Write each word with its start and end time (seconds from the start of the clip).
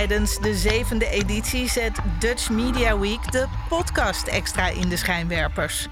Tijdens 0.00 0.38
de 0.38 0.54
zevende 0.54 1.08
editie 1.08 1.68
zet 1.68 1.98
Dutch 2.18 2.50
Media 2.50 2.98
Week 2.98 3.32
de 3.32 3.46
podcast 3.68 4.26
extra 4.26 4.68
in 4.68 4.88
de 4.88 4.96
schijnwerpers. 4.96 5.88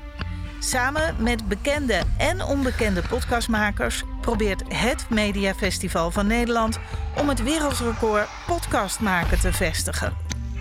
Samen 0.58 1.22
met 1.22 1.48
bekende 1.48 2.02
en 2.18 2.42
onbekende 2.42 3.02
podcastmakers 3.08 4.02
probeert 4.20 4.62
het 4.74 5.10
Mediafestival 5.10 6.10
van 6.10 6.26
Nederland 6.26 6.78
om 7.16 7.28
het 7.28 7.42
wereldrecord 7.42 8.28
podcast 8.46 9.00
maken 9.00 9.40
te 9.40 9.52
vestigen. 9.52 10.16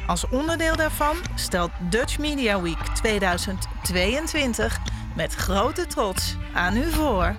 Als 0.07 0.29
onderdeel 0.29 0.75
daarvan 0.75 1.15
stelt 1.35 1.71
Dutch 1.89 2.17
Media 2.19 2.61
Week 2.61 2.81
2022 2.93 4.77
met 5.15 5.35
grote 5.35 5.87
trots 5.87 6.35
aan 6.53 6.77
u 6.77 6.91
voor. 6.91 7.35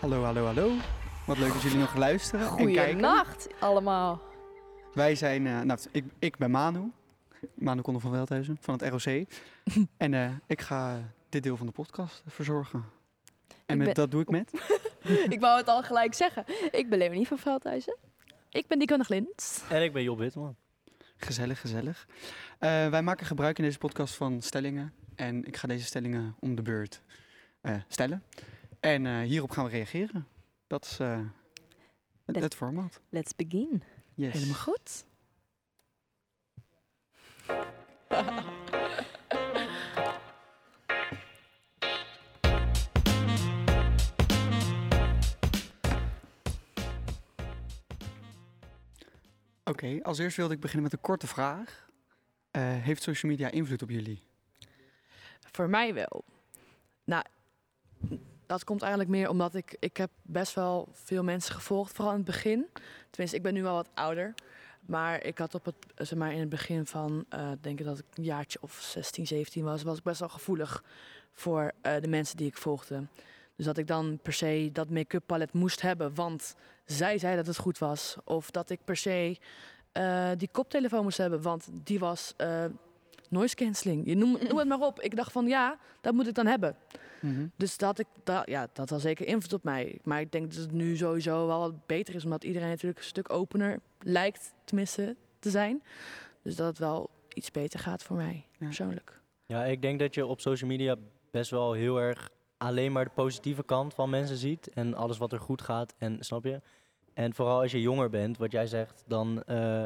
Hallo, 0.00 0.24
hallo, 0.24 0.44
hallo. 0.44 0.70
Wat 1.24 1.38
leuk 1.38 1.52
dat 1.52 1.62
jullie 1.62 1.78
nog 1.78 1.96
luisteren 1.96 2.48
en 2.48 2.56
kijken. 2.56 2.82
Goeienacht 2.82 3.48
allemaal. 3.58 4.27
Wij 4.94 5.14
zijn, 5.14 5.46
eh, 5.46 5.60
nou, 5.60 5.78
ik, 5.90 6.04
ik 6.18 6.36
ben 6.36 6.50
Manu. 6.50 6.92
Manu 7.54 7.80
Kondel 7.80 8.02
van 8.02 8.12
Veldhuizen 8.12 8.56
van 8.60 8.78
het 8.80 8.88
ROC. 9.04 9.26
en 9.96 10.14
eh, 10.14 10.30
ik 10.46 10.60
ga 10.60 11.12
dit 11.28 11.42
deel 11.42 11.56
van 11.56 11.66
de 11.66 11.72
podcast 11.72 12.22
verzorgen. 12.26 12.84
En 13.66 13.76
met, 13.76 13.86
ben- 13.86 13.94
dat 13.94 14.10
doe 14.10 14.20
ik 14.22 14.28
met? 14.30 14.52
ik 15.34 15.40
wou 15.40 15.58
het 15.58 15.68
al 15.68 15.82
gelijk 15.82 16.14
zeggen. 16.14 16.44
Ik 16.70 16.86
ben 16.88 16.98
Leonie 16.98 17.26
van 17.26 17.38
Veldhuizen. 17.38 17.96
Ik 18.50 18.66
ben 18.66 18.78
Dico 18.78 18.96
Glint. 18.98 19.64
En 19.68 19.82
ik 19.82 19.92
ben 19.92 20.02
Job 20.02 20.18
Witteman. 20.18 20.56
Gezellig, 21.16 21.60
gezellig. 21.60 22.06
Eh, 22.58 22.88
wij 22.88 23.02
maken 23.02 23.26
gebruik 23.26 23.58
in 23.58 23.64
deze 23.64 23.78
podcast 23.78 24.14
van 24.14 24.42
stellingen. 24.42 24.92
En 25.14 25.44
ik 25.44 25.56
ga 25.56 25.66
deze 25.68 25.84
stellingen 25.84 26.36
om 26.40 26.54
de 26.54 26.62
beurt 26.62 27.02
eh, 27.60 27.74
stellen. 27.88 28.22
En 28.80 29.06
eh, 29.06 29.20
hierop 29.20 29.50
gaan 29.50 29.64
we 29.64 29.70
reageren. 29.70 30.26
Dat 30.66 30.84
is 30.84 30.98
eh, 30.98 31.16
het, 31.16 32.34
Let- 32.34 32.42
het 32.42 32.54
format. 32.54 33.00
Let's 33.08 33.36
begin. 33.36 33.82
Yes. 34.18 34.32
Helemaal 34.32 34.54
goed. 34.54 35.04
Oké, 49.64 49.98
als 50.02 50.18
eerst 50.18 50.36
wilde 50.36 50.54
ik 50.54 50.60
beginnen 50.60 50.82
met 50.82 50.92
een 50.92 51.00
korte 51.00 51.26
vraag. 51.26 51.88
Eh, 52.50 52.62
heeft 52.62 53.02
social 53.02 53.32
media 53.32 53.50
invloed 53.50 53.82
op 53.82 53.90
jullie? 53.90 54.22
Voor 55.52 55.68
mij 55.68 55.94
wel. 55.94 56.24
Nou, 57.04 57.24
dat 58.48 58.64
komt 58.64 58.80
eigenlijk 58.80 59.10
meer 59.10 59.28
omdat 59.28 59.54
ik... 59.54 59.76
Ik 59.78 59.96
heb 59.96 60.10
best 60.22 60.54
wel 60.54 60.88
veel 60.92 61.24
mensen 61.24 61.54
gevolgd, 61.54 61.92
vooral 61.92 62.12
in 62.12 62.18
het 62.18 62.26
begin. 62.26 62.66
Tenminste, 63.10 63.36
ik 63.36 63.42
ben 63.42 63.54
nu 63.54 63.62
wel 63.62 63.74
wat 63.74 63.88
ouder. 63.94 64.34
Maar 64.80 65.24
ik 65.24 65.38
had 65.38 65.54
op 65.54 65.64
het, 65.64 65.74
zeg 65.94 66.18
maar, 66.18 66.32
in 66.32 66.40
het 66.40 66.48
begin 66.48 66.86
van, 66.86 67.24
eh 67.28 67.50
denk 67.60 67.78
ik 67.78 67.84
dat 67.84 67.98
ik 67.98 68.04
een 68.14 68.24
jaartje 68.24 68.58
of 68.60 68.72
16, 68.72 69.26
17 69.26 69.64
was... 69.64 69.82
was 69.82 69.98
ik 69.98 70.02
best 70.02 70.20
wel 70.20 70.28
gevoelig 70.28 70.84
voor 71.32 71.72
eh, 71.80 72.00
de 72.00 72.08
mensen 72.08 72.36
die 72.36 72.46
ik 72.46 72.56
volgde. 72.56 73.06
Dus 73.56 73.66
dat 73.66 73.78
ik 73.78 73.86
dan 73.86 74.18
per 74.22 74.32
se 74.32 74.70
dat 74.72 74.90
make-up 74.90 75.22
palet 75.26 75.52
moest 75.52 75.80
hebben, 75.80 76.14
want 76.14 76.54
zij 76.84 77.18
zei 77.18 77.36
dat 77.36 77.46
het 77.46 77.56
goed 77.56 77.78
was. 77.78 78.16
Of 78.24 78.50
dat 78.50 78.70
ik 78.70 78.80
per 78.84 78.96
se 78.96 79.38
eh, 79.92 80.30
die 80.36 80.48
koptelefoon 80.52 81.02
moest 81.02 81.18
hebben, 81.18 81.42
want 81.42 81.68
die 81.72 81.98
was 81.98 82.34
noise 83.28 83.54
cancelling. 83.54 84.06
Je 84.06 84.14
noem, 84.16 84.36
noem 84.48 84.58
het 84.58 84.68
maar 84.68 84.80
op. 84.80 85.00
Ik 85.00 85.16
dacht 85.16 85.32
van 85.32 85.46
ja, 85.46 85.78
dat 86.00 86.12
moet 86.14 86.26
ik 86.28 86.34
dan 86.34 86.46
hebben. 86.46 86.76
Mhm. 87.20 87.46
Dus 87.56 87.76
dat, 87.76 87.98
ik, 87.98 88.06
dat, 88.24 88.42
ja, 88.48 88.68
dat 88.72 88.90
had 88.90 89.00
zeker 89.00 89.26
invloed 89.26 89.52
op 89.52 89.64
mij. 89.64 89.98
Maar 90.02 90.20
ik 90.20 90.32
denk 90.32 90.50
dat 90.50 90.60
het 90.60 90.72
nu 90.72 90.96
sowieso 90.96 91.46
wel 91.46 91.58
wat 91.58 91.86
beter 91.86 92.14
is, 92.14 92.24
omdat 92.24 92.44
iedereen 92.44 92.68
natuurlijk 92.68 92.98
een 92.98 93.04
stuk 93.06 93.32
opener 93.32 93.80
lijkt, 94.00 94.54
tenminste, 94.64 95.16
te 95.38 95.50
zijn. 95.50 95.82
Dus 96.42 96.56
dat 96.56 96.66
het 96.66 96.78
wel 96.78 97.10
iets 97.34 97.50
beter 97.50 97.80
gaat 97.80 98.02
voor 98.02 98.16
mij, 98.16 98.44
Ja. 98.58 98.66
persoonlijk. 98.66 99.20
Ja, 99.46 99.64
ik 99.64 99.82
denk 99.82 99.98
dat 99.98 100.14
je 100.14 100.26
op 100.26 100.40
social 100.40 100.70
media 100.70 100.96
best 101.30 101.50
wel 101.50 101.72
heel 101.72 102.00
erg 102.00 102.28
alleen 102.56 102.92
maar 102.92 103.04
de 103.04 103.10
positieve 103.14 103.62
kant 103.64 103.94
van 103.94 104.10
mensen 104.10 104.36
ziet. 104.36 104.68
En 104.68 104.94
alles 104.94 105.18
wat 105.18 105.32
er 105.32 105.40
goed 105.40 105.62
gaat. 105.62 105.94
En 105.98 106.16
snap 106.20 106.44
je? 106.44 106.60
En 107.14 107.34
vooral 107.34 107.60
als 107.60 107.72
je 107.72 107.80
jonger 107.80 108.10
bent, 108.10 108.36
wat 108.38 108.52
jij 108.52 108.66
zegt, 108.66 109.04
dan 109.06 109.42
eh, 109.42 109.84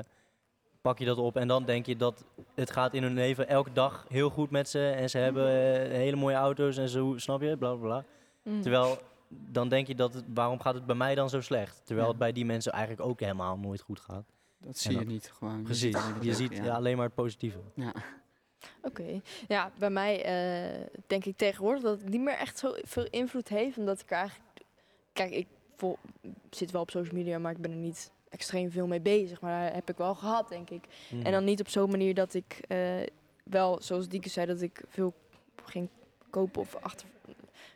pak 0.83 0.99
je 0.99 1.05
dat 1.05 1.19
op. 1.19 1.37
En 1.37 1.49
dan 1.49 1.65
denk 1.65 1.87
je 1.87 1.97
dat 1.97 2.25
het 2.55 2.71
gaat 2.71 2.95
in 2.95 3.03
hun 3.03 3.15
leven 3.15 3.49
elke 3.49 3.73
dag 3.73 4.07
heel 4.09 4.31
goed 4.31 4.51
met 4.51 4.69
ze. 4.69 4.89
En 4.91 5.11
ze 5.11 5.19
hebben 5.19 5.47
eh, 5.49 5.91
hele 5.91 6.17
mooie 6.17 6.35
auto's 6.37 6.77
en 6.77 6.89
zo, 6.89 7.15
snap 7.17 7.41
je? 7.43 7.57
Bla 7.57 7.75
bla 7.75 7.81
bla. 7.87 8.05
Mm. 8.43 8.63
Terwijl 8.63 8.99
dan 9.29 9.69
denk 9.69 9.87
je 9.87 9.95
dat 9.95 10.15
het, 10.15 10.25
waarom 10.35 10.61
gaat 10.61 10.75
het 10.75 10.87
bij 10.87 10.95
mij 10.97 11.15
dan 11.15 11.29
zo 11.31 11.41
slecht? 11.41 11.81
Terwijl 11.85 12.07
Ja. 12.07 12.13
het 12.13 12.21
bij 12.21 12.33
die 12.33 12.45
mensen 12.45 12.73
eigenlijk 12.73 13.09
ook 13.09 13.21
helemaal 13.21 13.59
nooit 13.59 13.81
goed 13.81 14.01
gaat. 14.01 14.25
Dat 14.59 14.79
zie 14.79 14.99
je 14.99 15.05
niet 15.05 15.31
gewoon. 15.35 15.63
Precies. 15.63 15.97
Je 16.21 16.35
ziet 16.35 16.57
ja, 16.57 16.75
alleen 16.75 16.97
maar 16.97 17.07
het 17.07 17.15
positieve. 17.15 17.59
Ja. 17.75 17.93
Oké. 18.83 19.21
Ja, 19.49 19.71
bij 19.79 19.91
mij 19.91 20.25
eh, 20.25 20.87
denk 21.07 21.25
ik 21.25 21.37
tegenwoordig 21.37 21.83
dat 21.83 22.01
het 22.01 22.09
niet 22.09 22.21
meer 22.21 22.35
echt 22.37 22.59
zo 22.59 22.73
veel 22.83 23.07
invloed 23.11 23.49
heeft. 23.49 23.79
Omdat 23.79 24.01
ik 24.01 24.11
er 24.11 24.17
eigenlijk... 24.17 24.47
Kijk, 25.13 25.31
ik 25.31 25.47
vol- 25.77 25.99
zit 26.51 26.71
wel 26.71 26.83
op 26.83 26.91
social 26.91 27.15
media, 27.15 27.39
maar 27.39 27.53
ik 27.53 27.59
ben 27.59 27.71
er 27.71 27.77
niet 27.77 28.11
extreem 28.33 28.71
veel 28.71 28.87
mee 28.87 29.01
bezig. 29.01 29.41
Maar 29.41 29.63
daar 29.65 29.75
heb 29.75 29.91
ik 29.91 29.97
wel 29.97 30.15
gehad, 30.15 30.49
denk 30.49 30.71
ik. 30.71 30.85
Mhm. 31.11 31.27
En 31.27 31.33
dan 31.33 31.45
niet 31.45 31.61
op 31.61 31.69
zo'n 31.69 31.91
manier 31.91 32.15
dat 32.15 32.35
ik 32.35 32.61
eh, 32.69 32.79
wel, 33.45 33.83
zoals 33.83 34.09
Dieke 34.09 34.29
zei, 34.29 34.47
dat 34.47 34.61
ik 34.61 34.83
veel 34.89 35.15
ging 35.65 35.89
kopen 36.31 36.61
of 36.61 36.75
achter 36.77 37.07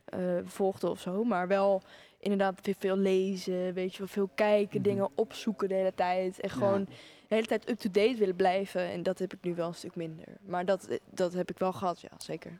eh, 0.05 0.21
volgde 0.45 0.91
of 0.91 1.01
zo. 1.01 1.25
Maar 1.25 1.49
wel 1.49 1.83
inderdaad 2.19 2.61
veel, 2.79 2.97
lezen, 2.97 3.73
weet 3.75 3.93
je 3.93 3.99
wel, 3.99 4.07
veel 4.07 4.31
kijken, 4.35 4.81
Mhm. 4.81 4.89
dingen 4.89 5.09
opzoeken 5.15 5.69
de 5.69 5.75
hele 5.75 5.95
tijd. 5.95 6.41
En 6.41 6.51
gewoon 6.51 6.85
de 7.29 7.35
hele 7.35 7.47
tijd 7.47 7.69
up-to-date 7.71 8.17
willen 8.17 8.37
blijven. 8.37 8.81
En 8.81 9.03
dat 9.03 9.19
heb 9.19 9.33
ik 9.33 9.43
nu 9.43 9.55
wel 9.55 9.69
een 9.69 9.75
stuk 9.75 9.95
minder. 9.97 10.25
Maar 10.47 10.65
dat, 10.65 10.87
eh, 10.87 10.99
dat 11.11 11.33
heb 11.33 11.51
ik 11.51 11.59
wel 11.59 11.73
gehad, 11.73 12.01
ja, 12.01 12.09
zeker. 12.19 12.59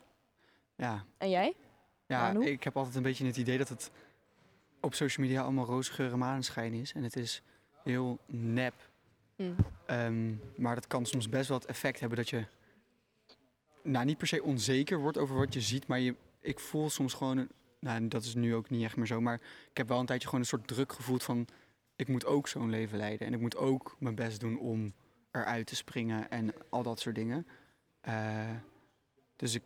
Ja, 0.77 1.05
En 1.19 1.31
jij? 1.31 1.55
ja 2.07 2.33
Manu? 2.33 2.47
ik 2.47 2.65
heb 2.65 2.77
altijd 2.77 2.95
een 2.97 3.03
beetje 3.03 3.27
het 3.27 3.37
idee 3.37 3.59
dat 3.59 3.69
het 3.69 3.91
op 4.81 4.95
social 4.95 5.27
media 5.27 5.43
allemaal 5.43 5.65
roze 5.65 5.93
geur 5.93 6.13
en 6.13 6.19
maneschijn 6.19 6.73
is. 6.73 6.93
En 6.93 7.03
het 7.03 7.17
is 7.17 7.43
heel 7.87 8.19
nep. 8.27 8.75
Hm. 9.37 9.53
Ehm, 9.87 10.35
maar 10.57 10.75
dat 10.75 10.87
kan 10.87 11.07
soms 11.07 11.29
best 11.29 11.49
wel 11.49 11.59
het 11.59 11.67
effect 11.67 12.01
hebben 12.01 12.19
dat 12.19 12.29
je... 12.29 12.45
Nou, 13.83 14.05
niet 14.05 14.19
per 14.19 14.27
se 14.27 14.43
onzeker 14.43 14.99
wordt 14.99 15.19
over 15.19 15.37
wat 15.37 15.55
je 15.55 15.61
ziet, 15.61 15.87
maar 15.87 16.01
je, 16.01 16.15
ik 16.41 16.61
voel 16.61 16.91
soms 16.91 17.15
gewoon... 17.15 17.49
Nou, 17.81 18.09
dat 18.09 18.25
is 18.25 18.35
nu 18.35 18.55
ook 18.55 18.71
niet 18.71 18.83
echt 18.83 18.97
meer 18.97 19.07
zo, 19.07 19.21
maar 19.21 19.41
ik 19.71 19.77
heb 19.77 19.89
wel 19.89 20.01
een 20.01 20.07
tijdje 20.07 20.27
gewoon 20.27 20.41
een 20.41 20.47
soort 20.47 20.67
druk 20.67 20.93
gevoeld 20.93 21.23
van... 21.23 21.47
Ik 21.97 22.09
moet 22.09 22.27
ook 22.27 22.49
zo'n 22.49 22.71
leven 22.71 22.99
leiden 22.99 23.27
en 23.27 23.35
ik 23.35 23.41
moet 23.41 23.57
ook 23.57 23.97
mijn 23.99 24.15
best 24.15 24.41
doen 24.41 24.59
om 24.59 24.93
eruit 25.31 25.67
te 25.67 25.77
springen 25.77 26.31
en 26.31 26.53
al 26.69 26.83
dat 26.83 27.01
soort 27.01 27.15
dingen. 27.15 27.47
Eh, 28.01 28.51
dus 29.37 29.55
ik, 29.55 29.63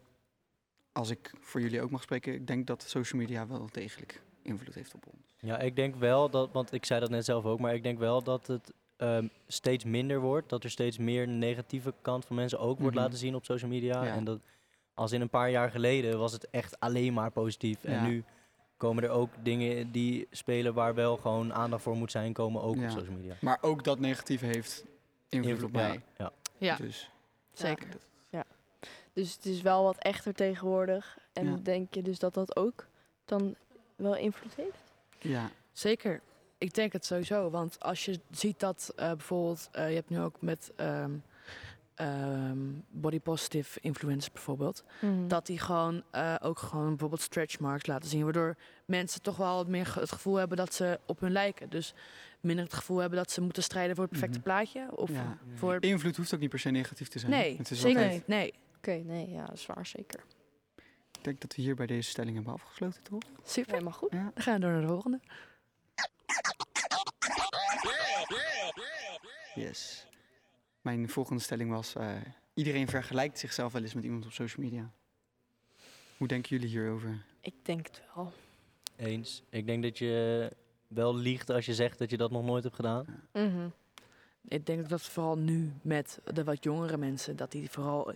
als 0.93 1.11
ik 1.11 1.33
voor 1.41 1.61
jullie 1.61 1.83
ook 1.83 1.91
mag 1.91 2.03
spreken, 2.03 2.35
ik 2.35 2.47
denk 2.47 2.67
dat 2.67 2.83
social 2.83 3.21
media 3.21 3.47
wel 3.47 3.69
degelijk 3.73 4.23
invloed 4.43 4.75
heeft 4.75 4.95
op 4.95 5.07
ons. 5.07 5.20
Ja, 5.41 5.59
ik 5.59 5.77
denk 5.77 5.95
wel 5.97 6.31
dat, 6.31 6.49
want 6.53 6.73
ik 6.73 6.85
zei 6.85 7.01
dat 7.01 7.11
net 7.11 7.25
zelf 7.25 7.45
ook, 7.45 7.59
maar 7.59 7.75
ik 7.75 7.83
denk 7.83 7.99
wel 7.99 8.23
dat 8.23 8.47
het 8.47 8.73
ehm, 8.97 9.27
steeds 9.47 9.85
minder 9.85 10.21
wordt. 10.21 10.49
Dat 10.49 10.65
er 10.65 10.71
steeds 10.71 10.99
meer 10.99 11.29
negatieve 11.29 11.95
kant 12.03 12.25
van 12.25 12.37
mensen 12.37 12.59
ook 12.59 12.79
wordt 12.79 12.95
Mhm. 12.95 13.05
laten 13.05 13.19
zien 13.19 13.35
op 13.35 13.45
social 13.45 13.71
media. 13.71 14.05
Ja. 14.05 14.15
En 14.15 14.25
dat 14.25 14.39
als 14.95 15.13
in 15.13 15.21
een 15.21 15.29
paar 15.29 15.51
jaar 15.51 15.71
geleden 15.71 16.19
was 16.19 16.33
het 16.33 16.51
echt 16.51 16.81
alleen 16.81 17.13
maar 17.13 17.31
positief. 17.31 17.85
En 17.85 17.93
Ja. 17.93 18.07
nu 18.07 18.25
komen 18.77 19.03
er 19.03 19.11
ook 19.11 19.31
dingen 19.43 19.91
die 19.93 20.27
spelen 20.31 20.75
waar 20.75 20.95
wel 20.95 21.17
gewoon 21.17 21.55
aandacht 21.55 21.83
voor 21.83 21.97
moet 21.97 22.11
zijn, 22.11 22.33
komen 22.33 22.63
ook 22.63 22.77
Ja. 22.77 22.83
op 22.85 22.91
social 22.91 23.15
media. 23.15 23.35
Maar 23.41 23.59
ook 23.61 23.85
dat 23.85 23.99
negatieve 23.99 24.47
heeft 24.47 24.85
invloed 25.29 25.63
op 25.63 25.75
ja, 25.75 25.79
mij. 25.89 26.01
Ja. 26.19 26.33
Ja, 26.59 26.77
Dus, 26.77 27.11
zeker. 27.53 27.89
Dus 29.13 29.35
het 29.35 29.45
is 29.45 29.63
wel 29.63 29.83
wat 29.85 29.97
echter 29.99 30.35
tegenwoordig. 30.35 31.19
En 31.33 31.47
Ja. 31.51 31.57
denk 31.63 31.95
je 31.95 32.03
dus 32.03 32.19
dat 32.19 32.35
dat 32.35 32.57
ook 32.57 32.87
dan 33.25 33.55
wel 33.97 34.17
invloed 34.17 34.55
heeft? 34.55 34.90
Ja. 35.21 35.51
Zeker. 35.73 36.21
Ik 36.59 36.75
denk 36.75 36.93
het 36.93 37.05
sowieso. 37.05 37.51
Want 37.51 37.81
als 37.81 38.05
je 38.05 38.21
ziet 38.31 38.61
dat 38.61 38.93
eh, 38.97 39.07
bijvoorbeeld, 39.09 39.69
eh, 39.73 39.89
je 39.89 39.95
hebt 39.95 40.11
nu 40.11 40.21
ook 40.21 40.37
met 40.41 40.73
ehm, 40.77 41.11
ehm, 41.95 42.59
body 42.91 43.21
positive 43.21 43.81
influencers 43.81 44.33
bijvoorbeeld, 44.33 44.85
dat 45.27 45.47
die 45.47 45.59
gewoon 45.59 46.03
eh, 46.11 46.35
ook 46.43 46.59
gewoon 46.59 46.89
bijvoorbeeld 46.89 47.21
stretch 47.21 47.59
marks 47.59 47.87
laten 47.87 48.09
zien, 48.09 48.25
waardoor 48.25 48.57
mensen 48.85 49.23
toch 49.23 49.37
wel 49.37 49.57
wat 49.57 49.67
meer 49.69 49.95
het 50.01 50.13
gevoel 50.13 50.35
hebben 50.35 50.57
dat 50.57 50.75
ze 50.75 51.01
op 51.07 51.21
hun 51.21 51.33
lijken. 51.33 51.69
Dus 51.71 51.95
minder 52.41 52.65
het 52.65 52.75
gevoel 52.75 52.99
hebben 52.99 53.19
dat 53.19 53.31
ze 53.31 53.41
moeten 53.41 53.63
strijden 53.63 53.95
voor 53.97 54.05
het 54.05 54.13
perfecte 54.13 54.39
Mhm. 54.39 54.47
plaatje. 54.49 54.89
Of 54.97 55.11
Ja. 55.11 55.39
voor. 55.55 55.77
Invloed 55.81 56.17
hoeft 56.17 56.35
ook 56.35 56.41
niet 56.41 56.51
per 56.51 56.59
se 56.59 56.71
negatief 56.71 57.09
te 57.09 57.19
zijn. 57.19 57.31
Nee, 57.33 57.57
het 57.57 57.71
is 57.71 57.81
zeker 57.81 57.97
altijd- 58.03 58.17
niet. 58.17 58.27
Nee. 58.27 58.53
Oké, 58.77 58.91
nee, 58.93 59.31
ja, 59.31 59.45
dat 59.47 59.55
is 59.55 59.67
waar, 59.67 59.87
zeker. 59.87 60.21
Ik 61.21 61.27
denk 61.27 61.41
dat 61.41 61.55
we 61.55 61.63
hier 61.63 61.75
bij 61.75 61.87
deze 61.87 62.11
stelling 62.11 62.35
hebben 62.35 62.53
afgesloten, 62.53 63.03
toch? 63.03 63.23
Super. 63.45 63.73
Helemaal 63.73 63.93
goed. 63.93 64.13
Ja. 64.13 64.31
Dan 64.35 64.43
gaan 64.43 64.55
we 64.55 64.61
door 64.61 64.71
naar 64.71 64.81
de 64.81 64.87
volgende. 64.87 65.21
Yes. 69.55 70.07
Mijn 70.81 71.09
volgende 71.09 71.43
stelling 71.43 71.71
was: 71.71 71.95
eh, 71.95 72.17
iedereen 72.55 72.89
vergelijkt 72.89 73.39
zichzelf 73.39 73.73
wel 73.73 73.83
eens 73.83 73.95
met 73.95 74.05
iemand 74.05 74.25
op 74.25 74.33
social 74.33 74.65
media. 74.65 74.91
Hoe 76.17 76.29
denken 76.29 76.51
jullie 76.51 76.69
hierover? 76.69 77.25
Ik 77.41 77.55
denk 77.63 77.87
het 77.87 78.03
wel. 78.15 78.33
Eens. 78.97 79.43
Ik 79.51 79.67
denk 79.67 79.83
dat 79.83 79.99
je 79.99 80.53
wel 80.89 81.17
liegt 81.17 81.51
als 81.51 81.67
je 81.67 81.75
zegt 81.75 81.99
dat 81.99 82.11
je 82.11 82.17
dat 82.17 82.31
nog 82.31 82.45
nooit 82.45 82.63
hebt 82.63 82.77
gedaan. 82.77 83.07
Mhm. 83.33 83.69
Ik 84.49 84.67
denk 84.67 84.89
dat 84.89 85.03
vooral 85.03 85.39
nu 85.39 85.73
met 85.83 86.21
de 86.25 86.45
wat 86.45 86.65
jongere 86.65 86.97
mensen, 86.97 87.37
dat 87.37 87.53
die 87.53 87.71
vooral 87.71 88.15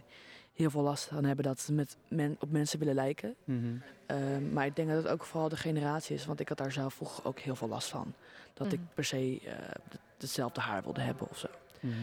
heel 0.55 0.71
veel 0.71 0.83
last 0.83 1.05
van 1.05 1.25
hebben 1.25 1.45
dat 1.45 1.61
ze 1.61 1.73
met 1.73 1.97
men, 2.09 2.37
op 2.41 2.51
mensen 2.51 2.79
willen 2.79 2.95
lijken. 2.95 3.35
Mhm. 3.45 3.77
Ehm, 4.07 4.53
maar 4.53 4.67
ik 4.67 4.77
denk 4.77 4.89
dat 4.89 5.03
het 5.03 5.13
ook 5.13 5.25
vooral 5.25 5.49
de 5.49 5.57
generatie 5.57 6.15
is, 6.17 6.25
want 6.27 6.41
ik 6.41 6.49
had 6.49 6.59
daar 6.59 6.73
zelf 6.73 6.95
vroeger 6.95 7.25
ook 7.25 7.39
heel 7.39 7.57
veel 7.57 7.69
last 7.69 7.89
van. 7.89 8.15
Dat 8.55 8.73
ik 8.73 8.79
Mhm. 8.79 8.89
per 8.95 9.05
se 9.05 9.41
eh, 9.45 9.55
d- 9.89 9.99
hetzelfde 10.19 10.61
haar 10.61 10.83
wilde 10.83 11.01
hebben 11.01 11.29
of 11.31 11.39
zo. 11.39 11.49
Mhm. 11.81 11.95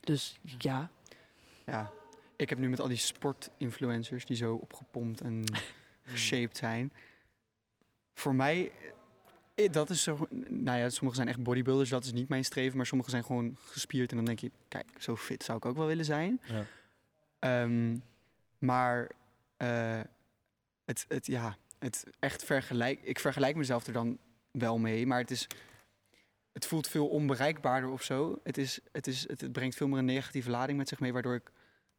Dus 0.00 0.38
ja, 0.58 0.90
Ja, 1.66 1.90
ik 2.36 2.48
heb 2.48 2.58
nu 2.58 2.68
met 2.68 2.80
al 2.80 2.88
die 2.88 2.96
sportinfluencers 2.96 4.24
die 4.24 4.36
zo 4.36 4.54
opgepompt 4.54 5.20
en 5.20 5.44
geshaped 6.02 6.56
zijn. 6.56 6.92
Voor 8.14 8.34
mij, 8.34 8.72
eh, 9.54 9.72
dat 9.72 9.90
is 9.90 10.02
zo. 10.02 10.26
Nou 10.48 10.78
ja, 10.78 10.88
sommigen 10.88 11.14
zijn 11.16 11.28
echt 11.28 11.42
bodybuilders, 11.42 11.90
dat 11.90 12.04
is 12.04 12.12
niet 12.12 12.28
mijn 12.28 12.44
streven. 12.44 12.76
Maar 12.76 12.86
sommigen 12.86 13.12
zijn 13.12 13.24
gewoon 13.24 13.56
gespierd. 13.64 14.10
En 14.10 14.16
dan 14.16 14.24
denk 14.24 14.38
je, 14.38 14.50
kijk, 14.68 14.86
zo 14.98 15.16
fit 15.16 15.42
zou 15.44 15.58
ik 15.58 15.64
ook 15.64 15.76
wel 15.76 15.86
willen 15.86 16.04
zijn. 16.04 16.40
Ja. 16.44 16.64
Ehm, 17.42 17.96
maar 18.58 19.10
eh, 19.56 20.00
het, 20.84 21.04
het, 21.08 21.26
ja, 21.26 21.56
het 21.78 22.04
echt 22.18 22.44
vergelijk. 22.44 23.02
Ik 23.02 23.18
vergelijk 23.18 23.56
mezelf 23.56 23.86
er 23.86 23.92
dan 23.92 24.18
wel 24.50 24.78
mee, 24.78 25.06
maar 25.06 25.18
het 25.18 25.30
is. 25.30 25.46
Het 26.52 26.66
voelt 26.66 26.88
veel 26.88 27.08
onbereikbaarder 27.08 27.90
of 27.90 28.02
zo. 28.02 28.40
Het, 28.44 28.58
is, 28.58 28.80
het, 28.92 29.06
is, 29.06 29.28
het, 29.28 29.40
het 29.40 29.52
brengt 29.52 29.76
veel 29.76 29.86
meer 29.88 29.98
een 29.98 30.04
negatieve 30.04 30.50
lading 30.50 30.78
met 30.78 30.88
zich 30.88 31.00
mee, 31.00 31.12
waardoor 31.12 31.34
ik 31.34 31.52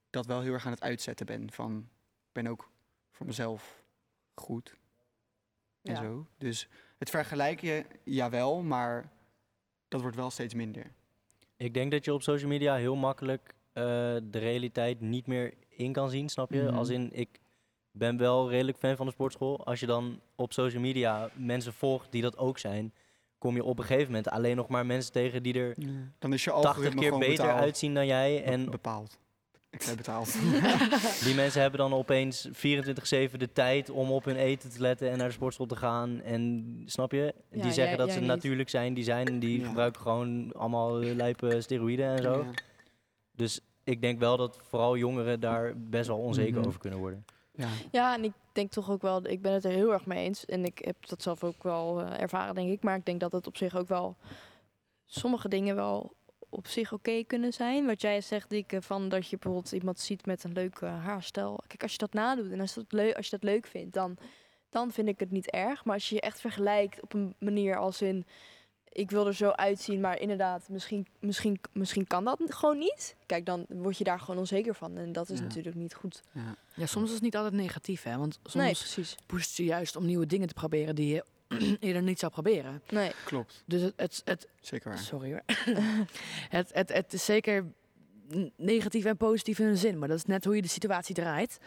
dat 0.10 0.25
wel 0.25 0.42
heel 0.42 0.54
erg 0.54 0.66
aan 0.66 0.72
het 0.72 0.81
uitzetten 0.81 1.25
ben. 1.25 1.51
Van, 1.51 1.78
ik 2.28 2.31
ben 2.31 2.48
ook 2.48 2.72
voor 3.12 3.25
mezelf 3.25 3.84
goed 4.34 4.75
en 5.81 5.94
Ja. 5.94 6.01
zo. 6.01 6.28
Dus 6.38 6.68
het 6.98 7.10
vergelijken, 7.10 7.86
jawel, 8.04 8.62
maar 8.63 9.12
dat 9.88 10.01
wordt 10.01 10.16
wel 10.16 10.30
steeds 10.30 10.54
minder. 10.54 10.92
Ik 11.56 11.74
denk 11.74 11.92
dat 11.92 12.06
je 12.06 12.13
op 12.13 12.22
social 12.22 12.50
media 12.50 12.75
heel 12.75 12.95
makkelijk 12.95 13.54
de 13.74 14.24
realiteit 14.40 15.02
niet 15.02 15.28
meer 15.28 15.54
in 15.70 15.92
kan 15.92 16.10
zien, 16.10 16.30
snap 16.30 16.52
je? 16.52 16.62
Mhm. 16.62 16.75
Als 16.75 16.90
in, 16.90 17.10
ik 17.14 17.30
ben 17.92 18.18
wel 18.18 18.50
redelijk 18.50 18.78
fan 18.78 18.96
van 18.96 19.06
de 19.06 19.12
sportschool. 19.12 19.66
Als 19.66 19.80
je 19.80 19.86
dan 19.86 20.20
op 20.36 20.54
social 20.54 20.81
media 20.81 21.30
mensen 21.34 21.74
volgt 21.74 22.12
die 22.12 22.22
dat 22.22 22.38
ook 22.38 22.58
zijn, 22.60 22.94
kom 23.38 23.56
je 23.56 23.64
op 23.64 23.78
een 23.80 23.86
gegeven 23.86 24.08
moment 24.08 24.30
alleen 24.30 24.56
nog 24.56 24.68
maar 24.68 24.86
mensen 24.86 25.12
tegen 25.12 25.44
die 25.44 25.54
er 25.54 25.75
Dan 26.20 26.34
is 26.34 26.44
je 26.44 26.50
80 26.50 26.70
algoritme 26.70 27.02
keer 27.02 27.18
beter 27.18 27.46
betaald. 27.46 27.60
uitzien 27.62 27.94
dan 27.94 28.06
jij. 28.08 28.44
En 28.44 28.70
bepaald. 28.70 29.18
Ik 29.70 29.81
zei 29.81 29.96
betaald. 29.96 30.34
die 31.26 31.36
mensen 31.36 31.62
hebben 31.62 31.80
dan 31.80 31.94
opeens 31.94 32.48
24-7 32.48 32.52
de 33.38 33.50
tijd 33.54 33.90
om 33.90 34.12
op 34.12 34.26
hun 34.26 34.36
eten 34.36 34.69
te 34.69 34.80
letten 34.80 35.12
en 35.12 35.18
naar 35.18 35.28
de 35.28 35.34
sportschool 35.34 35.66
te 35.66 35.76
gaan. 35.76 36.22
En 36.22 36.64
snap 36.86 37.12
je? 37.12 37.34
Ja, 37.52 37.62
die 37.62 37.72
zeggen 37.72 37.84
jij- 37.84 37.96
dat 37.96 38.06
jij 38.06 38.14
ze 38.16 38.19
niet. 38.22 38.30
natuurlijk 38.30 38.69
zijn, 38.69 38.94
die 38.94 39.04
zijn, 39.04 39.40
die 39.40 39.60
Ja. 39.60 39.68
gebruiken 39.68 40.02
gewoon 40.02 40.52
allemaal 40.54 41.02
eh, 41.02 41.16
lijpe 41.16 41.62
steroïden 41.62 42.06
en 42.18 42.22
zo. 42.24 42.46
Dus 43.35 43.59
ik 43.83 44.01
denk 44.01 44.19
wel 44.19 44.38
dat 44.38 44.57
vooral 44.62 44.97
jongeren 44.97 45.39
daar 45.39 45.74
best 45.77 46.07
wel 46.07 46.18
onzeker 46.18 46.59
Mhm. 46.59 46.68
over 46.68 46.80
kunnen 46.80 47.00
worden. 47.00 47.25
Ja. 47.56 47.68
Ja, 47.91 48.15
en 48.15 48.24
ik 48.24 48.33
denk 48.51 48.71
toch 48.71 48.91
ook 48.91 49.01
wel, 49.01 49.27
ik 49.27 49.41
ben 49.41 49.53
het 49.53 49.63
er 49.65 49.71
heel 49.71 49.94
erg 49.94 50.06
mee 50.06 50.25
eens. 50.25 50.45
En 50.45 50.65
ik 50.65 50.80
heb 50.85 50.95
dat 51.07 51.21
zelf 51.21 51.44
ook 51.44 51.63
wel 51.63 52.01
eh, 52.01 52.21
ervaren, 52.21 52.56
denk 52.56 52.71
ik. 52.71 52.83
Maar 52.83 52.95
ik 52.95 53.06
denk 53.06 53.19
dat 53.19 53.31
het 53.31 53.47
op 53.47 53.57
zich 53.57 53.75
ook 53.77 53.88
wel 53.88 54.15
sommige 55.06 55.47
dingen 55.50 55.75
wel 55.75 56.13
op 56.50 56.68
zich 56.68 56.94
oké 56.94 57.24
kunnen 57.24 57.53
zijn. 57.53 57.85
Wat 57.85 58.01
jij 58.01 58.21
zegt, 58.21 58.50
Dikke, 58.50 58.81
van 58.81 59.09
dat 59.09 59.27
je 59.27 59.38
bijvoorbeeld 59.38 59.71
iemand 59.71 60.00
ziet 60.00 60.25
met 60.25 60.44
een 60.44 60.51
leuke 60.53 60.85
haarstijl. 60.85 61.59
Kijk, 61.68 61.81
als 61.81 61.91
je 61.91 61.97
dat 61.97 62.13
nadoet 62.13 62.51
en 62.51 62.59
als, 62.59 62.74
dat 62.74 62.91
leuk, 62.91 63.15
als 63.15 63.25
je 63.25 63.31
dat 63.31 63.44
leuk 63.50 63.65
vindt, 63.68 63.94
dan, 63.94 64.18
dan 64.69 64.91
vind 64.91 65.07
ik 65.07 65.19
het 65.19 65.31
niet 65.31 65.50
erg. 65.51 65.85
Maar 65.85 65.94
als 65.94 66.09
je 66.09 66.15
je 66.15 66.21
echt 66.21 66.39
vergelijkt 66.41 67.01
op 67.01 67.13
een 67.13 67.35
manier 67.39 67.77
als 67.77 68.01
in... 68.01 68.25
Ik 68.95 69.12
wil 69.12 69.28
er 69.28 69.34
zo 69.34 69.50
uitzien, 69.50 70.00
maar 70.00 70.19
inderdaad, 70.19 70.69
misschien, 70.69 71.07
misschien, 71.19 71.60
misschien 71.72 72.07
kan 72.07 72.24
dat 72.24 72.40
gewoon 72.48 72.78
niet. 72.78 73.16
Kijk, 73.25 73.45
dan 73.45 73.66
word 73.69 73.98
je 73.98 74.04
daar 74.04 74.19
gewoon 74.19 74.38
onzeker 74.40 74.75
van. 74.75 74.98
En 74.98 75.12
dat 75.12 75.30
is 75.30 75.38
Ja. 75.40 75.44
natuurlijk 75.44 75.75
niet 75.75 75.94
goed. 75.94 76.22
Ja. 76.31 76.56
ja, 76.74 76.86
soms 76.86 77.07
is 77.07 77.13
het 77.13 77.22
niet 77.24 77.36
altijd 77.36 77.54
negatief, 77.54 78.04
hè? 78.04 78.18
Want 78.18 78.40
soms 78.44 78.95
Nee, 78.95 79.06
pusht 79.25 79.57
je 79.57 79.63
juist 79.63 79.95
om 79.95 80.06
nieuwe 80.06 80.25
dingen 80.25 80.48
te 80.48 80.54
proberen 80.54 80.95
die 80.95 81.13
je 81.13 81.24
eerder 81.80 82.01
niet 82.04 82.19
zou 82.19 82.31
proberen. 82.31 82.81
Nee. 82.90 83.12
Klopt. 83.25 83.63
Dus 83.66 83.81
het, 83.81 83.94
het, 83.95 84.22
het 84.25 84.48
Zeker 84.62 84.90
waar. 84.90 85.00
sorry 85.00 85.31
hoor. 85.31 85.44
het, 86.57 86.69
het, 86.74 86.94
het 86.94 87.13
is 87.13 87.25
zeker 87.25 87.66
negatief 88.56 89.06
en 89.06 89.18
positief 89.18 89.60
in 89.60 89.66
een 89.68 89.78
zin, 89.78 90.00
maar 90.00 90.07
dat 90.07 90.18
is 90.18 90.25
net 90.25 90.45
hoe 90.45 90.56
je 90.56 90.62
de 90.62 90.68
situatie 90.68 91.16
draait. 91.16 91.57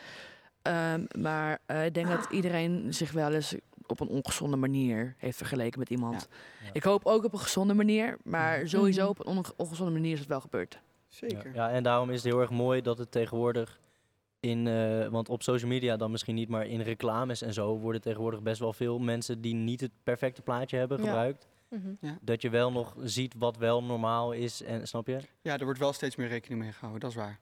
Ehm, 0.67 1.05
maar 1.23 1.59
eh, 1.67 1.85
ik 1.85 1.95
denk 1.95 2.07
dat 2.09 2.27
iedereen 2.31 2.95
zich 2.95 3.13
wel 3.13 3.33
eens 3.33 3.55
op 3.87 4.01
een 4.01 4.09
ongezonde 4.09 4.57
manier 4.57 5.15
heeft 5.19 5.37
vergeleken 5.37 5.79
met 5.79 5.91
iemand. 5.91 6.29
Ja. 6.65 6.71
Ik 6.73 6.83
hoop 6.83 7.05
ook 7.07 7.25
op 7.25 7.33
een 7.33 7.39
gezonde 7.39 7.75
manier, 7.75 8.17
maar 8.25 8.69
sowieso 8.69 9.01
Mhm. 9.01 9.11
op 9.11 9.19
een 9.19 9.27
onge- 9.27 9.53
ongezonde 9.57 9.93
manier 9.93 10.13
is 10.13 10.19
het 10.19 10.29
wel 10.29 10.41
gebeurd. 10.41 10.79
Zeker. 11.09 11.55
Ja, 11.55 11.69
ja, 11.69 11.75
en 11.75 11.83
daarom 11.83 12.11
is 12.11 12.23
het 12.23 12.33
heel 12.33 12.41
erg 12.41 12.51
mooi 12.51 12.83
dat 12.83 12.99
het 12.99 13.11
tegenwoordig 13.11 13.81
in, 14.41 14.67
eh, 14.67 15.07
want 15.09 15.29
op 15.29 15.43
social 15.43 15.71
media 15.71 15.97
dan 15.97 16.11
misschien 16.11 16.35
niet, 16.35 16.49
maar 16.49 16.67
in 16.67 16.81
reclames 16.81 17.43
en 17.43 17.53
zo 17.53 17.79
worden 17.79 18.01
tegenwoordig 18.01 18.43
best 18.43 18.61
wel 18.61 18.73
veel 18.73 18.99
mensen 18.99 19.41
die 19.41 19.55
niet 19.55 19.81
het 19.81 19.91
perfecte 20.03 20.43
plaatje 20.43 20.77
hebben 20.77 20.99
Ja. 20.99 21.05
gebruikt. 21.05 21.47
Mhm. 21.69 22.15
Dat 22.21 22.43
je 22.43 22.51
wel 22.51 22.73
nog 22.73 22.95
ziet 23.03 23.35
wat 23.39 23.57
wel 23.57 23.83
normaal 23.85 24.33
is 24.33 24.63
en 24.63 24.89
snap 24.89 25.07
je? 25.07 25.19
Ja, 25.43 25.59
er 25.59 25.65
wordt 25.65 25.79
wel 25.81 25.93
steeds 25.93 26.17
meer 26.17 26.29
rekening 26.29 26.61
mee 26.61 26.73
gehouden, 26.73 27.01
dat 27.01 27.11
is 27.11 27.17
waar. 27.17 27.39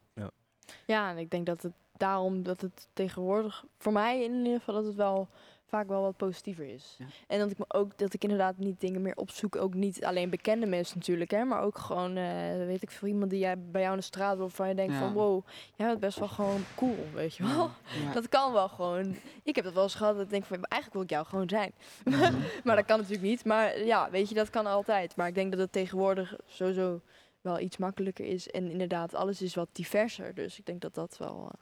Ja, 0.86 1.10
en 1.10 1.18
ik 1.18 1.30
denk 1.30 1.46
dat 1.46 1.62
het 1.62 1.72
daarom 1.96 2.42
dat 2.42 2.60
het 2.60 2.88
tegenwoordig, 2.92 3.64
voor 3.78 3.92
mij 3.92 4.22
in 4.24 4.32
ieder 4.34 4.58
geval, 4.58 4.74
dat 4.74 4.84
het 4.84 4.94
wel 4.94 5.28
vaak 5.66 5.88
wel 5.88 6.02
wat 6.02 6.16
positiever 6.16 6.66
is. 6.66 6.96
Ja. 6.98 7.04
En 7.26 7.38
dat 7.38 7.50
ik 7.50 7.58
me 7.58 7.64
ook, 7.68 7.98
dat 7.98 8.14
ik 8.14 8.22
inderdaad 8.22 8.58
niet 8.58 8.80
dingen 8.80 9.02
meer 9.02 9.16
opzoek, 9.16 9.56
ook 9.56 9.74
niet 9.74 10.04
alleen 10.04 10.30
bekende 10.30 10.66
mensen 10.66 10.98
natuurlijk, 10.98 11.30
hè, 11.30 11.44
maar 11.44 11.62
ook 11.62 11.78
gewoon, 11.78 12.16
eh, 12.16 12.56
weet 12.66 12.82
ik 12.82 12.90
veel, 12.90 13.08
iemand 13.08 13.30
die 13.30 13.38
jij 13.38 13.58
bij 13.58 13.80
jou 13.80 13.92
in 13.92 13.98
de 13.98 14.04
straat 14.04 14.38
waarvan 14.38 14.68
je 14.68 14.74
denkt 14.74 14.92
Ja. 14.92 14.98
van, 14.98 15.12
wow, 15.12 15.46
jij 15.76 15.86
bent 15.86 16.00
best 16.00 16.18
wel 16.18 16.28
gewoon 16.28 16.64
cool, 16.74 16.96
weet 17.14 17.36
je 17.36 17.42
wel. 17.42 17.70
Ja. 18.04 18.12
Dat 18.12 18.28
kan 18.28 18.52
wel 18.52 18.68
gewoon. 18.68 19.16
Ik 19.42 19.54
heb 19.54 19.64
dat 19.64 19.74
wel 19.74 19.82
eens 19.82 19.94
gehad 19.94 20.14
dat 20.14 20.24
ik 20.24 20.30
denk 20.30 20.44
van, 20.44 20.56
eigenlijk 20.64 20.92
wil 20.92 21.02
ik 21.02 21.10
jou 21.10 21.26
gewoon 21.26 21.48
zijn. 21.48 21.72
Maar 22.64 22.76
dat 22.76 22.84
kan 22.84 22.96
natuurlijk 22.98 23.28
niet. 23.28 23.44
Maar 23.44 23.84
ja, 23.84 24.10
weet 24.10 24.28
je, 24.28 24.34
dat 24.34 24.50
kan 24.50 24.66
altijd. 24.66 25.16
Maar 25.16 25.28
ik 25.28 25.34
denk 25.34 25.50
dat 25.50 25.60
het 25.60 25.72
tegenwoordig 25.72 26.36
sowieso 26.46 27.00
wel 27.40 27.60
iets 27.60 27.76
makkelijker 27.76 28.24
is. 28.24 28.50
En 28.50 28.70
inderdaad, 28.70 29.14
alles 29.14 29.42
is 29.42 29.54
wat 29.54 29.68
diverser. 29.72 30.34
Dus 30.34 30.58
ik 30.58 30.66
denk 30.66 30.80
dat 30.80 30.94
dat 30.94 31.16
wel, 31.18 31.48
eh, 31.52 31.60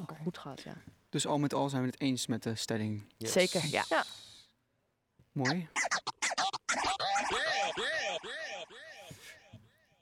Oké. 0.00 0.14
goed 0.22 0.40
ja. 0.64 0.74
Dus 1.08 1.26
al 1.26 1.38
met 1.38 1.54
al 1.54 1.68
zijn 1.68 1.82
we 1.82 1.88
het 1.88 2.00
eens 2.00 2.26
met 2.26 2.42
de 2.42 2.54
stelling. 2.54 3.12
Zeker, 3.18 3.66
ja. 3.66 3.84
Ja. 3.88 4.04
Mooi. 5.32 5.68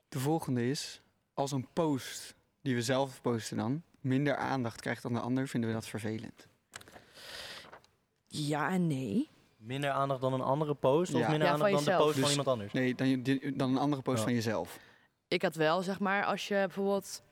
De 0.09 0.19
volgende 0.19 0.69
is, 0.71 1.01
als 1.35 1.53
een 1.53 1.69
post 1.73 2.35
die 2.63 2.75
we 2.75 2.83
zelf 2.83 3.21
posten 3.21 3.57
dan, 3.57 3.83
minder 4.01 4.37
aandacht 4.37 4.81
krijgt 4.81 5.03
dan 5.03 5.13
de 5.13 5.21
ander, 5.21 5.49
vinden 5.49 5.71
we 5.71 5.77
dat 5.77 5.87
vervelend. 5.87 6.47
Ja 8.27 8.71
en 8.71 8.87
nee. 8.87 9.29
Minder 9.57 9.91
aandacht 9.91 10.21
dan 10.21 10.33
een 10.33 10.41
andere 10.41 10.75
post 10.75 11.15
of 11.15 11.21
Ja. 11.21 11.29
minder 11.29 11.47
Ja, 11.47 11.53
aandacht 11.53 11.73
dan 11.73 11.85
de 11.85 11.91
post 11.97 12.13
van 12.13 12.21
Dus- 12.21 12.31
iemand 12.31 12.49
anders? 12.49 12.73
Nee, 12.73 12.95
dan, 12.95 13.23
dan 13.57 13.71
een 13.71 13.79
andere 13.79 14.03
post 14.03 14.19
Ja. 14.19 14.25
van 14.25 14.33
jezelf. 14.35 14.79
Ik 15.29 15.43
had 15.43 15.55
wel, 15.55 15.83
zeg 15.83 15.99
maar, 15.99 16.25
als 16.25 16.49
je 16.49 16.55
bijvoorbeeld... 16.55 17.23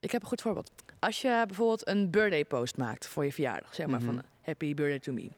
Ik 0.00 0.10
heb 0.10 0.22
een 0.22 0.28
goed 0.28 0.40
voorbeeld. 0.40 0.70
Als 1.04 1.20
je 1.20 1.44
bijvoorbeeld 1.46 1.88
een 1.88 2.10
birthday 2.10 2.44
post 2.44 2.76
maakt 2.76 3.06
voor 3.06 3.24
je 3.24 3.32
verjaardag. 3.32 3.74
Zeg 3.74 3.86
maar 3.86 4.00
Mhm. 4.02 4.14
van 4.14 4.22
happy 4.42 4.74
birthday 4.74 4.98
to 4.98 5.12
me. 5.12 5.28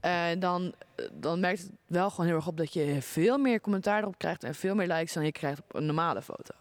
Eh, 0.00 0.26
dan, 0.40 0.74
dan 1.12 1.40
merkt 1.40 1.60
het 1.60 1.70
wel 1.86 2.10
gewoon 2.10 2.26
heel 2.26 2.34
erg 2.34 2.46
op 2.46 2.56
dat 2.56 2.72
je 2.72 3.02
veel 3.02 3.38
meer 3.38 3.60
commentaar 3.60 4.02
erop 4.02 4.18
krijgt... 4.18 4.44
en 4.44 4.54
veel 4.54 4.74
meer 4.74 4.86
likes 4.86 5.12
dan 5.12 5.24
je 5.24 5.32
krijgt 5.32 5.58
op 5.60 5.74
een 5.74 5.86
normale 5.86 6.22
foto. 6.22 6.54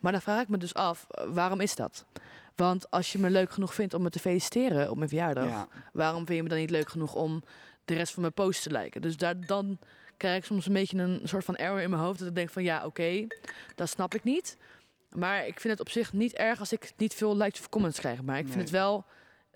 Maar 0.00 0.12
dan 0.12 0.20
vraag 0.22 0.42
ik 0.42 0.48
me 0.48 0.56
dus 0.58 0.74
af, 0.74 1.06
eh, 1.10 1.24
waarom 1.28 1.60
is 1.60 1.74
dat? 1.74 2.04
Want 2.54 2.90
als 2.90 3.12
je 3.12 3.18
me 3.18 3.30
leuk 3.30 3.50
genoeg 3.50 3.74
vindt 3.74 3.94
om 3.94 4.02
me 4.02 4.10
te 4.10 4.18
feliciteren 4.18 4.90
op 4.90 4.96
mijn 4.96 5.08
verjaardag... 5.08 5.48
Ja. 5.48 5.68
waarom 5.92 6.26
vind 6.26 6.36
je 6.36 6.42
me 6.42 6.48
dan 6.48 6.58
niet 6.58 6.70
leuk 6.70 6.88
genoeg 6.88 7.14
om 7.14 7.42
de 7.84 7.94
rest 7.94 8.12
van 8.12 8.22
mijn 8.22 8.34
post 8.34 8.62
te 8.62 8.70
liken? 8.70 9.02
Dus 9.02 9.16
daar, 9.16 9.46
dan 9.46 9.78
krijg 10.16 10.36
ik 10.38 10.44
soms 10.44 10.66
een 10.66 10.72
beetje 10.72 10.98
een 10.98 11.20
soort 11.24 11.44
van 11.44 11.56
error 11.56 11.80
in 11.80 11.90
mijn 11.90 12.02
hoofd. 12.02 12.18
Dat 12.18 12.28
ik 12.28 12.34
denk 12.34 12.50
van 12.50 12.62
ja, 12.62 12.84
oké, 12.86 13.26
dat 13.74 13.88
snap 13.88 14.14
ik 14.14 14.24
niet. 14.24 14.56
Maar 15.14 15.46
ik 15.46 15.60
vind 15.60 15.72
het 15.72 15.80
op 15.80 15.88
zich 15.92 16.12
niet 16.12 16.32
erg 16.32 16.58
als 16.60 16.72
ik 16.72 16.92
niet 16.96 17.14
veel 17.14 17.36
likes 17.36 17.60
of 17.60 17.68
comments 17.68 17.98
krijg. 17.98 18.22
Maar 18.22 18.36
ik 18.38 18.42
vind 18.44 18.54
Nee. 18.54 18.64
het 18.64 18.72
wel 18.72 19.04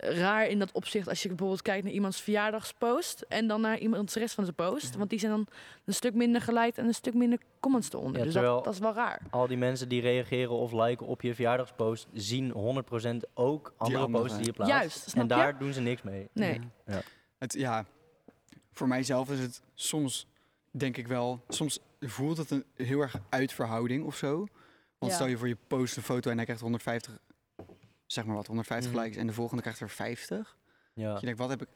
raar 0.01 0.47
in 0.47 0.59
dat 0.59 0.71
opzicht 0.71 1.07
als 1.07 1.21
je 1.21 1.27
bijvoorbeeld 1.27 1.61
kijkt 1.61 1.83
naar 1.83 1.93
iemands 1.93 2.21
verjaardagspost 2.21 3.21
en 3.27 3.47
dan 3.47 3.61
naar 3.61 3.77
iemands 3.79 4.15
rest 4.15 4.33
van 4.35 4.43
zijn 4.43 4.55
post. 4.55 4.91
Ja. 4.91 4.97
Want 4.97 5.09
die 5.09 5.19
zijn 5.19 5.31
dan 5.31 5.47
een 5.85 5.93
stuk 5.93 6.13
minder 6.13 6.41
geliked 6.41 6.77
en 6.77 6.85
een 6.85 6.93
stuk 6.93 7.13
minder 7.13 7.39
comments 7.59 7.91
eronder. 7.93 8.17
Ja, 8.17 8.23
dus 8.23 8.33
terwijl- 8.33 8.55
dat, 8.55 8.63
dat 8.63 8.73
is 8.73 8.79
wel 8.79 8.93
raar. 8.93 9.21
Al 9.29 9.47
die 9.47 9.57
mensen 9.57 9.89
die 9.89 10.01
reageren 10.01 10.51
of 10.51 10.71
liken 10.71 11.05
op 11.07 11.21
je 11.21 11.33
verjaardagspost 11.35 12.07
zien 12.13 12.51
100% 12.51 13.25
ook 13.33 13.73
andere 13.77 14.03
andere. 14.03 14.23
posts 14.23 14.37
die 14.37 14.45
je 14.45 14.53
plaatst. 14.53 14.73
Juist, 14.73 15.09
snap 15.09 15.15
en 15.15 15.37
je? 15.37 15.43
daar 15.43 15.57
doen 15.57 15.73
ze 15.73 15.81
niks 15.81 16.01
mee. 16.01 16.29
Nee. 16.33 16.59
Ja. 16.85 17.01
Het, 17.37 17.53
ja, 17.53 17.85
voor 18.71 18.87
mijzelf 18.87 19.29
is 19.31 19.39
het 19.39 19.61
soms, 19.73 20.27
denk 20.71 20.97
ik 20.97 21.07
wel, 21.07 21.41
soms 21.47 21.79
voelt 21.99 22.37
het 22.37 22.51
een, 22.51 22.63
heel 22.75 22.99
erg 23.01 23.15
uit 23.29 23.53
verhouding 23.53 24.05
of 24.05 24.15
zo. 24.15 24.47
Want 24.99 25.11
Ja. 25.11 25.17
stel 25.17 25.27
je 25.27 25.37
voor 25.37 25.47
je 25.47 25.57
post 25.67 25.97
een 25.97 26.03
foto 26.03 26.29
en 26.29 26.35
hij 26.35 26.43
krijgt 26.45 26.61
150, 26.61 27.19
zeg 28.05 28.25
maar 28.25 28.35
wat, 28.35 28.47
150 28.47 28.91
Mhm. 28.91 29.01
likes 29.01 29.17
en 29.17 29.27
de 29.27 29.33
volgende 29.33 29.61
krijgt 29.61 29.79
er 29.79 29.89
50. 29.89 30.57
Ja. 30.93 31.13
Je 31.13 31.19
denkt, 31.25 31.39
wat 31.39 31.49
heb 31.49 31.61
ik 31.61 31.67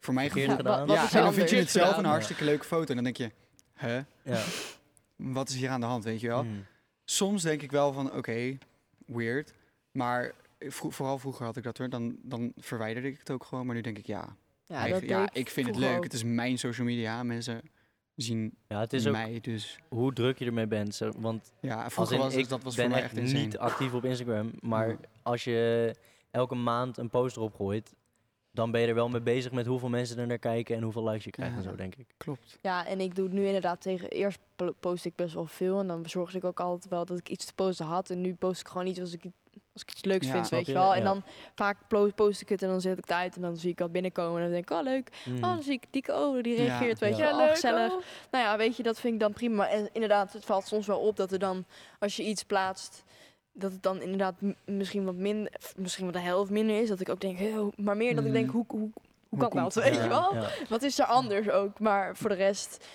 voor 0.00 0.14
mij 0.14 0.30
gedaan. 0.30 0.86
Wat 0.86 0.96
ja, 0.96 1.10
en 1.12 1.22
dan 1.22 1.34
vind 1.34 1.50
je 1.50 1.56
het 1.56 1.70
zelf 1.70 1.88
een 1.88 1.94
gedaan? 1.94 2.10
hartstikke 2.10 2.44
leuke 2.44 2.64
foto 2.64 2.86
en 2.88 2.94
dan 2.94 3.04
denk 3.04 3.16
je, 3.16 3.30
hè, 3.72 3.96
Ja. 4.22 4.44
wat 5.16 5.48
is 5.48 5.54
hier 5.54 5.68
aan 5.70 5.80
de 5.80 5.86
hand, 5.86 6.04
weet 6.04 6.20
je 6.20 6.26
wel? 6.28 6.44
Mm. 6.44 6.64
soms 7.04 7.42
denk 7.42 7.62
ik 7.62 7.70
wel 7.70 7.92
van, 7.92 8.12
oké, 8.12 8.58
weird. 9.06 9.52
Maar 9.92 10.32
vro- 10.58 10.90
vooral 10.90 11.18
vroeger 11.18 11.44
had 11.44 11.56
ik 11.56 11.62
dat 11.62 11.78
hoor. 11.78 11.88
Dan, 11.88 12.16
dan 12.22 12.52
verwijderde 12.56 13.08
ik 13.08 13.18
het 13.18 13.30
ook 13.30 13.44
gewoon. 13.44 13.66
Maar 13.66 13.74
nu 13.74 13.80
denk 13.80 13.98
ik, 13.98 14.06
ja, 14.06 14.36
Ja, 14.64 14.84
ik 15.32 15.48
vind 15.50 15.66
het 15.66 15.76
leuk. 15.76 15.96
ook. 15.96 16.04
Het 16.04 16.12
is 16.12 16.22
mijn 16.24 16.58
social 16.58 16.86
media. 16.86 17.22
Mensen 17.22 17.60
zien 18.16 18.54
Ja, 18.68 18.80
het 18.80 18.92
is 18.92 19.06
ook 19.06 19.12
mij, 19.12 19.38
dus 19.40 19.78
hoe 19.88 20.12
druk 20.12 20.38
je 20.38 20.44
ermee 20.44 20.66
bent. 20.66 20.94
Zo, 20.94 21.12
want 21.18 21.52
ja. 21.60 21.82
als 21.84 21.92
Vroeger 21.92 22.14
in, 22.16 22.20
was 22.22 22.34
ik 22.34 22.48
dat 22.48 22.62
was 22.62 22.74
ben 22.74 22.84
voor 22.84 22.94
mij 22.94 23.02
echt 23.02 23.16
insane. 23.16 23.40
niet 23.44 23.58
actief 23.58 23.92
op 23.94 24.04
Instagram. 24.04 24.50
Maar 24.60 24.88
Ja. 24.88 24.96
als 25.22 25.44
je 25.44 25.94
elke 26.30 26.54
maand 26.54 26.98
een 26.98 27.10
post 27.10 27.36
erop 27.36 27.54
gooit, 27.54 27.94
dan 28.50 28.70
ben 28.70 28.80
je 28.80 28.86
er 28.86 28.94
wel 28.94 29.08
mee 29.08 29.20
bezig 29.20 29.52
met 29.52 29.66
hoeveel 29.66 29.88
mensen 29.88 30.18
er 30.18 30.26
naar 30.26 30.38
kijken 30.38 30.76
en 30.76 30.82
hoeveel 30.82 31.04
likes 31.04 31.24
je 31.24 31.30
krijgt 31.30 31.52
Ja. 31.52 31.58
en 31.58 31.64
zo, 31.64 31.74
denk 31.74 31.94
ik. 31.94 32.06
Klopt. 32.16 32.58
Ja, 32.62 32.86
en 32.86 33.00
ik 33.00 33.14
doe 33.14 33.24
het 33.24 33.34
nu 33.34 33.46
inderdaad 33.46 33.80
tegen. 33.80 34.08
Eerst 34.10 34.38
po- 34.56 34.74
post 34.80 35.04
ik 35.04 35.14
best 35.14 35.34
wel 35.34 35.46
veel. 35.46 35.80
En 35.80 35.86
dan 35.86 36.08
zorgde 36.08 36.38
ik 36.38 36.44
ook 36.44 36.60
altijd 36.60 36.88
wel 36.92 37.04
dat 37.04 37.18
ik 37.18 37.28
iets 37.28 37.44
te 37.44 37.54
posten 37.54 37.86
had. 37.86 38.10
En 38.10 38.20
nu 38.20 38.34
post 38.34 38.60
ik 38.60 38.68
gewoon 38.68 38.86
iets 38.86 39.00
als 39.00 39.12
ik, 39.12 39.24
als 39.76 39.84
ik 39.84 39.90
iets 39.90 40.04
leuks 40.04 40.26
Ja, 40.26 40.32
vind, 40.32 40.48
weet 40.48 40.66
je 40.66 40.72
wel. 40.72 40.92
En 40.94 40.98
Ja. 40.98 41.04
dan 41.04 41.22
vaak 41.54 41.76
post 42.14 42.40
ik 42.40 42.48
het 42.48 42.62
en 42.62 42.68
dan 42.68 42.80
zet 42.80 42.98
ik 42.98 43.04
het 43.04 43.12
uit. 43.12 43.36
En 43.36 43.42
dan 43.42 43.56
zie 43.56 43.70
ik 43.70 43.78
wat 43.78 43.92
binnenkomen. 43.92 44.36
En 44.36 44.42
dan 44.42 44.50
denk 44.52 44.70
ik, 44.70 44.76
oh 44.76 44.82
leuk. 44.82 45.10
Mm. 45.24 45.34
Oh, 45.36 45.40
dan 45.42 45.62
zie 45.62 45.72
ik 45.72 45.84
Dieke, 45.90 46.12
oh, 46.14 46.42
die 46.42 46.56
Ja. 46.56 46.62
reageert, 46.64 46.98
weet 46.98 47.16
Ja. 47.16 47.28
je 47.28 47.36
wel. 47.36 47.44
Oh, 47.46 47.50
gezellig. 47.50 47.92
Nou 48.30 48.44
ja, 48.44 48.56
weet 48.56 48.76
je, 48.76 48.82
dat 48.82 49.00
vind 49.00 49.14
ik 49.14 49.20
dan 49.20 49.32
prima. 49.32 49.56
Maar 49.56 49.68
en 49.68 49.88
inderdaad, 49.92 50.32
het 50.32 50.44
valt 50.44 50.66
soms 50.66 50.86
wel 50.86 50.98
op 51.00 51.16
dat 51.16 51.32
er 51.32 51.38
dan, 51.38 51.64
als 51.98 52.16
je 52.16 52.22
iets 52.22 52.42
plaatst, 52.42 53.04
dat 53.52 53.72
het 53.72 53.82
dan 53.82 54.00
inderdaad 54.02 54.34
misschien 54.64 55.04
wat 55.04 55.14
minder, 55.14 55.52
misschien 55.76 56.04
wat 56.04 56.14
de 56.14 56.20
helft 56.20 56.50
minder 56.50 56.80
is. 56.80 56.88
Dat 56.88 57.00
ik 57.00 57.08
ook 57.08 57.20
denk, 57.20 57.38
"Hé, 57.38 57.54
maar 57.76 57.96
meer 57.96 58.14
dat 58.14 58.24
ik 58.24 58.30
Mhm. 58.30 58.38
denk, 58.38 58.50
hoe, 58.50 58.64
hoe, 58.68 58.90
hoe, 59.28 59.38
kan 59.48 59.62
dat, 59.62 59.74
weet 59.74 59.94
je 59.94 60.08
wel? 60.08 60.34
Ja. 60.34 60.48
Wat 60.68 60.82
is 60.82 60.98
er 60.98 61.04
anders 61.06 61.50
ook? 61.50 61.80
Maar 61.80 62.16
voor 62.16 62.28
de 62.28 62.34
rest, 62.36 62.86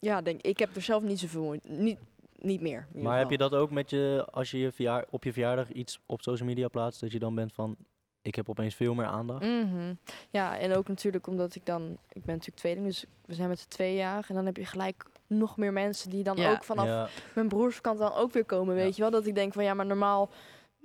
ja, 0.00 0.22
denk 0.22 0.40
ik 0.42 0.58
heb 0.58 0.76
er 0.76 0.82
zelf 0.82 1.02
niet 1.02 1.18
zoveel 1.20 1.42
moeite, 1.42 1.68
niet, 1.68 1.98
niet 2.38 2.60
meer. 2.60 2.86
Maar 2.92 3.18
heb 3.18 3.30
je 3.30 3.36
dat 3.38 3.54
ook 3.54 3.70
met 3.70 3.90
je, 3.90 4.26
als 4.30 4.50
je, 4.50 4.58
je 4.58 4.72
verjaar, 4.72 5.04
op 5.10 5.24
je 5.24 5.32
verjaardag 5.32 5.72
iets 5.72 6.00
op 6.06 6.22
social 6.22 6.48
media 6.48 6.68
plaatst, 6.68 7.00
dat 7.00 7.12
je 7.12 7.18
dan 7.18 7.34
bent 7.34 7.52
van, 7.52 7.76
ik 8.22 8.34
heb 8.34 8.48
opeens 8.48 8.74
veel 8.74 8.94
meer 8.94 9.06
aandacht? 9.06 9.42
Mhm. 9.44 9.94
Ja, 10.30 10.58
en 10.58 10.72
ook 10.74 10.88
natuurlijk 10.88 11.26
omdat 11.26 11.54
ik 11.54 11.66
dan, 11.66 11.82
ik 12.12 12.24
ben 12.24 12.34
natuurlijk 12.34 12.56
tweeling, 12.58 12.86
dus 12.86 13.04
we 13.26 13.34
zijn 13.34 13.48
met 13.48 13.58
z'n 13.58 13.68
twee 13.68 13.94
jaar. 13.96 14.24
En 14.28 14.34
dan 14.34 14.46
heb 14.46 14.56
je 14.56 14.64
gelijk 14.66 15.04
nog 15.26 15.56
meer 15.56 15.72
mensen 15.72 16.10
die 16.10 16.22
dan 16.22 16.36
Ja. 16.36 16.50
ook 16.52 16.64
vanaf 16.64 16.86
Ja, 16.86 17.08
mijn 17.34 17.48
broerskant 17.48 17.98
dan 17.98 18.12
ook 18.12 18.32
weer 18.32 18.44
komen, 18.44 18.74
Ja. 18.76 18.82
weet 18.82 18.96
je 18.96 19.02
wel. 19.02 19.10
Dat 19.10 19.26
ik 19.26 19.34
denk 19.34 19.52
van 19.52 19.64
ja, 19.64 19.74
maar 19.74 19.86
normaal 19.86 20.30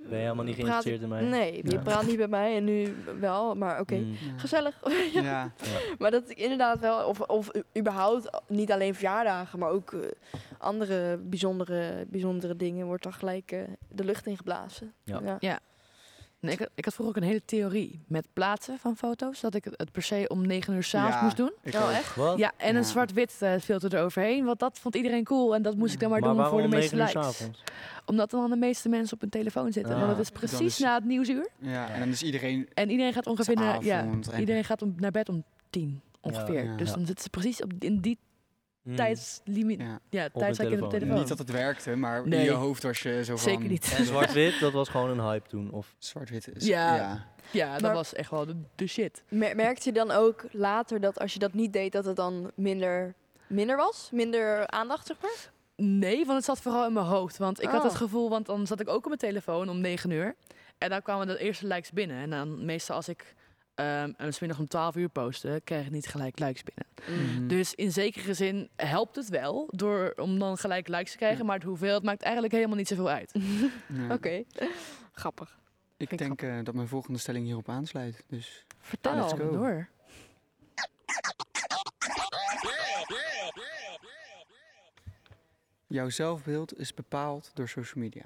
ben 0.08 0.18
je 0.18 0.24
helemaal 0.24 0.44
niet 0.44 0.56
praat 0.56 0.68
geïnteresseerd 0.68 1.02
in 1.02 1.08
mij? 1.08 1.22
Nee, 1.40 1.60
je 1.64 1.70
Ja. 1.70 1.80
praat 1.80 2.06
niet 2.06 2.16
bij 2.16 2.28
mij 2.28 2.56
en 2.56 2.64
nu 2.64 2.94
wel, 3.20 3.54
maar 3.54 3.80
oké. 3.80 3.94
Mm. 3.94 4.10
Ja. 4.12 4.38
Gezellig. 4.38 4.80
Ja. 5.12 5.52
maar 5.98 6.10
dat 6.10 6.30
ik 6.30 6.38
inderdaad 6.38 6.80
wel, 6.80 7.08
of, 7.08 7.20
of 7.20 7.50
überhaupt 7.78 8.30
niet 8.48 8.72
alleen 8.72 8.94
verjaardagen, 8.94 9.58
maar 9.58 9.70
ook 9.70 9.92
eh, 9.92 10.00
andere 10.58 11.16
bijzondere, 11.16 12.06
bijzondere 12.08 12.56
dingen, 12.56 12.86
wordt 12.86 13.02
dan 13.02 13.12
gelijk 13.12 13.52
eh, 13.52 13.60
de 13.88 14.04
lucht 14.04 14.26
ingeblazen. 14.26 14.92
Ja. 15.04 15.38
Nee, 16.42 16.52
ik, 16.52 16.58
had, 16.58 16.68
ik 16.74 16.84
had 16.84 16.94
vroeger 16.94 17.16
ook 17.16 17.22
een 17.22 17.28
hele 17.28 17.42
theorie 17.44 18.00
met 18.06 18.26
plaatsen 18.32 18.78
van 18.78 18.96
foto's. 18.96 19.40
Dat 19.40 19.54
ik 19.54 19.64
het, 19.64 19.92
per 19.92 20.02
se 20.02 20.24
om 20.28 20.46
negen 20.46 20.74
uur 20.74 20.82
s'avonds 20.82 21.16
Ja. 21.16 21.22
moest 21.22 21.36
doen. 21.36 21.52
Ik 21.62 21.74
Oh, 21.74 21.96
echt? 21.96 22.14
Wat? 22.16 22.38
Ja, 22.38 22.52
en 22.56 22.76
een 22.76 22.84
zwart-wit 22.84 23.36
eh, 23.40 23.54
filter 23.60 23.94
eroverheen. 23.94 24.44
Want 24.44 24.58
dat 24.58 24.78
vond 24.78 24.96
iedereen 24.96 25.24
cool. 25.24 25.54
En 25.54 25.62
dat 25.62 25.76
moest 25.76 25.94
ik 25.94 26.00
dan 26.00 26.10
maar, 26.10 26.20
doen 26.20 26.46
voor 26.46 26.62
de 26.62 26.68
meeste 26.68 26.96
9 26.96 27.20
uur 27.20 27.26
likes. 27.26 27.48
Omdat 28.06 28.30
dan 28.30 28.50
de 28.50 28.56
meeste 28.56 28.88
mensen 28.88 29.14
op 29.14 29.20
hun 29.20 29.30
telefoon 29.30 29.72
zitten. 29.72 29.92
Ah. 29.94 29.98
Want 30.00 30.10
het 30.16 30.20
is 30.20 30.30
precies 30.30 30.60
is- 30.60 30.78
na 30.78 30.94
het 30.94 31.04
nieuwsuur. 31.04 31.48
Ja, 31.58 31.88
en 31.90 31.98
dan 32.00 32.08
is 32.08 32.22
iedereen 32.22 32.68
En 32.74 32.90
iedereen 32.90 33.12
gaat 33.12 33.26
ongeveer 33.26 33.56
naar, 33.56 33.84
ja, 33.84 34.06
iedereen 34.38 34.64
gaat 34.64 34.82
om, 34.82 34.94
naar 34.96 35.10
bed 35.10 35.28
om 35.28 35.44
tien 35.70 36.00
ongeveer. 36.20 36.64
Ja. 36.64 36.76
Dus 36.76 36.88
Ja. 36.88 36.94
dan 36.94 37.06
zitten 37.06 37.24
ze 37.24 37.30
precies 37.30 37.62
op, 37.62 37.72
in 37.78 38.00
die 38.00 38.18
Mm. 38.82 38.96
tijdslimiet. 38.96 39.80
Ja. 39.80 39.98
Ja, 40.10 40.28
de 40.32 40.54
telefoon. 40.56 41.14
Niet 41.14 41.28
dat 41.28 41.38
het 41.38 41.50
werkte, 41.50 41.96
maar 41.96 42.28
Nee. 42.28 42.38
in 42.38 42.44
je 42.44 42.50
hoofd 42.50 42.82
was 42.82 42.98
je 43.02 43.24
zo 43.24 43.36
van... 43.36 43.50
Zeker 43.50 43.68
niet. 43.68 43.94
En 43.98 44.04
zwart-wit, 44.04 44.60
dat 44.60 44.72
was 44.72 44.88
gewoon 44.88 45.10
een 45.10 45.20
hype 45.24 45.48
toen. 45.48 45.70
Of, 45.70 45.94
Zwart-wit 45.98 46.48
is... 46.54 46.66
Ja. 46.66 46.94
ja. 46.96 47.26
Ja, 47.50 47.72
dat 47.72 47.82
Maar- 47.82 47.94
was 47.94 48.14
echt 48.14 48.30
wel 48.30 48.46
de, 48.46 48.56
de 48.74 48.86
shit. 48.86 49.22
Mer- 49.28 49.56
Merkte 49.56 49.88
je 49.88 49.94
dan 49.94 50.10
ook 50.10 50.44
later 50.50 51.00
dat 51.00 51.18
als 51.18 51.32
je 51.32 51.38
dat 51.38 51.52
niet 51.52 51.72
deed, 51.72 51.92
dat 51.92 52.04
het 52.04 52.16
dan 52.16 52.50
minder, 52.54 53.14
minder 53.46 53.76
was? 53.76 54.08
Minder 54.12 54.66
aandacht, 54.66 55.06
zeg 55.06 55.16
maar? 55.22 55.50
Nee, 55.76 56.16
want 56.16 56.36
het 56.36 56.44
zat 56.44 56.60
vooral 56.60 56.86
in 56.86 56.92
mijn 56.92 57.06
hoofd. 57.06 57.36
Want 57.38 57.62
ik 57.62 57.68
had 57.68 57.80
Oh. 57.80 57.84
het 57.86 57.94
gevoel, 57.96 58.28
want 58.30 58.46
dan 58.46 58.66
zat 58.66 58.80
ik 58.80 58.88
ook 58.88 58.96
op 58.96 59.04
mijn 59.06 59.18
telefoon 59.18 59.68
om 59.68 59.80
9 59.80 60.10
uur. 60.10 60.34
En 60.78 60.90
dan 60.90 61.02
kwamen 61.02 61.26
de 61.26 61.38
eerste 61.38 61.66
likes 61.66 61.90
binnen. 61.90 62.16
En 62.16 62.30
dan 62.30 62.64
meestal 62.64 62.96
als 62.96 63.08
ik 63.08 63.34
ehm 63.74 64.12
en 64.16 64.32
middag 64.40 64.58
om 64.58 64.68
12 64.68 64.96
uur 64.96 65.08
postte, 65.08 65.60
kreeg 65.64 65.84
ik 65.84 65.90
niet 65.90 66.06
gelijk 66.06 66.38
likes 66.38 66.62
binnen. 66.62 66.86
Mhm. 67.36 67.48
Dus 67.48 67.74
in 67.74 67.92
zekere 67.92 68.34
zin 68.34 68.68
helpt 68.76 69.16
het 69.16 69.28
wel 69.28 69.68
door 69.70 70.12
om 70.16 70.38
dan 70.38 70.56
gelijk 70.58 70.88
likes 70.88 71.10
te 71.10 71.16
krijgen. 71.16 71.38
Ja. 71.38 71.44
Maar 71.44 71.54
het 71.56 71.64
hoeveelheid 71.64 72.02
maakt 72.02 72.22
eigenlijk 72.22 72.54
helemaal 72.54 72.76
niet 72.76 72.88
zoveel 72.88 73.08
uit. 73.08 73.32
Ja. 73.86 74.14
Oké, 74.14 74.42
grappig. 75.12 75.58
Ik 75.96 76.12
ik 76.12 76.18
denk 76.18 76.42
eh, 76.42 76.58
dat 76.62 76.74
mijn 76.74 76.88
volgende 76.88 77.18
stelling 77.18 77.44
hierop 77.44 77.68
aansluit. 77.68 78.24
Dus 78.28 78.64
Vertel 78.80 79.14
Let's 79.14 79.32
go. 79.32 79.50
door. 79.50 79.88
jouw 85.92 86.08
zelfbeeld 86.08 86.78
is 86.78 86.94
bepaald 86.94 87.50
door 87.54 87.68
social 87.68 88.04
media. 88.04 88.24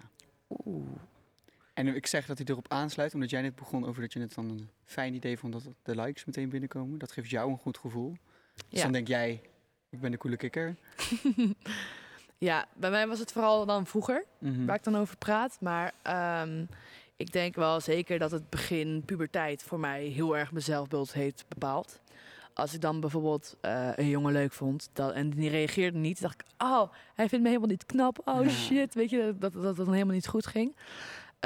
En 1.76 1.86
ik 1.86 2.06
zeg 2.06 2.26
dat 2.26 2.38
hij 2.38 2.46
erop 2.50 2.68
aansluit, 2.68 3.14
omdat 3.14 3.30
jij 3.30 3.42
net 3.42 3.54
begon 3.56 3.86
over 3.86 4.00
dat 4.02 4.12
je 4.12 4.20
het 4.20 4.34
dan 4.34 4.48
een 4.50 4.68
fijn 4.84 5.14
idee 5.14 5.38
vond 5.38 5.52
dat 5.52 5.62
de 5.82 6.00
likes 6.00 6.24
meteen 6.24 6.48
binnenkomen. 6.48 6.98
Dat 6.98 7.12
geeft 7.12 7.30
jou 7.30 7.50
een 7.50 7.58
goed 7.58 7.78
gevoel. 7.78 8.16
Dus 8.54 8.64
Ja. 8.68 8.82
dan 8.82 8.92
denk 8.92 9.08
jij, 9.08 9.40
ik 9.90 10.00
ben 10.00 10.10
de 10.10 10.16
coole 10.18 10.36
kikker. 10.36 10.76
Ja, 12.38 12.66
bij 12.74 12.90
mij 12.90 13.06
was 13.06 13.18
het 13.18 13.32
vooral 13.32 13.66
dan 13.66 13.86
vroeger. 13.86 14.24
Mhm. 14.38 14.64
waar 14.64 14.76
ik 14.76 14.84
dan 14.84 14.96
over 14.96 15.16
praat. 15.16 15.56
Maar 15.60 15.92
ehm, 16.02 16.64
ik 17.16 17.32
denk 17.32 17.54
wel 17.54 17.80
zeker 17.80 18.18
dat 18.18 18.30
het 18.30 18.50
begin 18.50 19.02
puberteit 19.04 19.62
voor 19.62 19.80
mij 19.80 20.04
heel 20.04 20.36
erg 20.36 20.52
mijn 20.52 20.64
zelfbeeld 20.64 21.12
heeft 21.12 21.44
bepaald. 21.48 22.00
Als 22.54 22.74
ik 22.74 22.80
dan 22.80 23.00
bijvoorbeeld 23.00 23.56
eh, 23.60 23.88
een 23.94 24.08
jongen 24.08 24.32
leuk 24.32 24.52
vond 24.52 24.88
dat, 24.92 25.12
en 25.12 25.30
die 25.30 25.50
reageerde 25.50 25.98
niet, 25.98 26.20
dacht 26.20 26.40
ik, 26.40 26.46
oh, 26.58 26.92
hij 27.14 27.28
vindt 27.28 27.42
me 27.44 27.48
helemaal 27.50 27.70
niet 27.70 27.86
knap. 27.86 28.18
Oh 28.24 28.48
shit, 28.48 28.94
weet 28.94 29.10
je, 29.10 29.34
dat, 29.38 29.52
dat 29.52 29.62
dat 29.62 29.76
dan 29.76 29.92
helemaal 29.92 30.14
niet 30.14 30.26
goed 30.28 30.46
ging. 30.46 30.76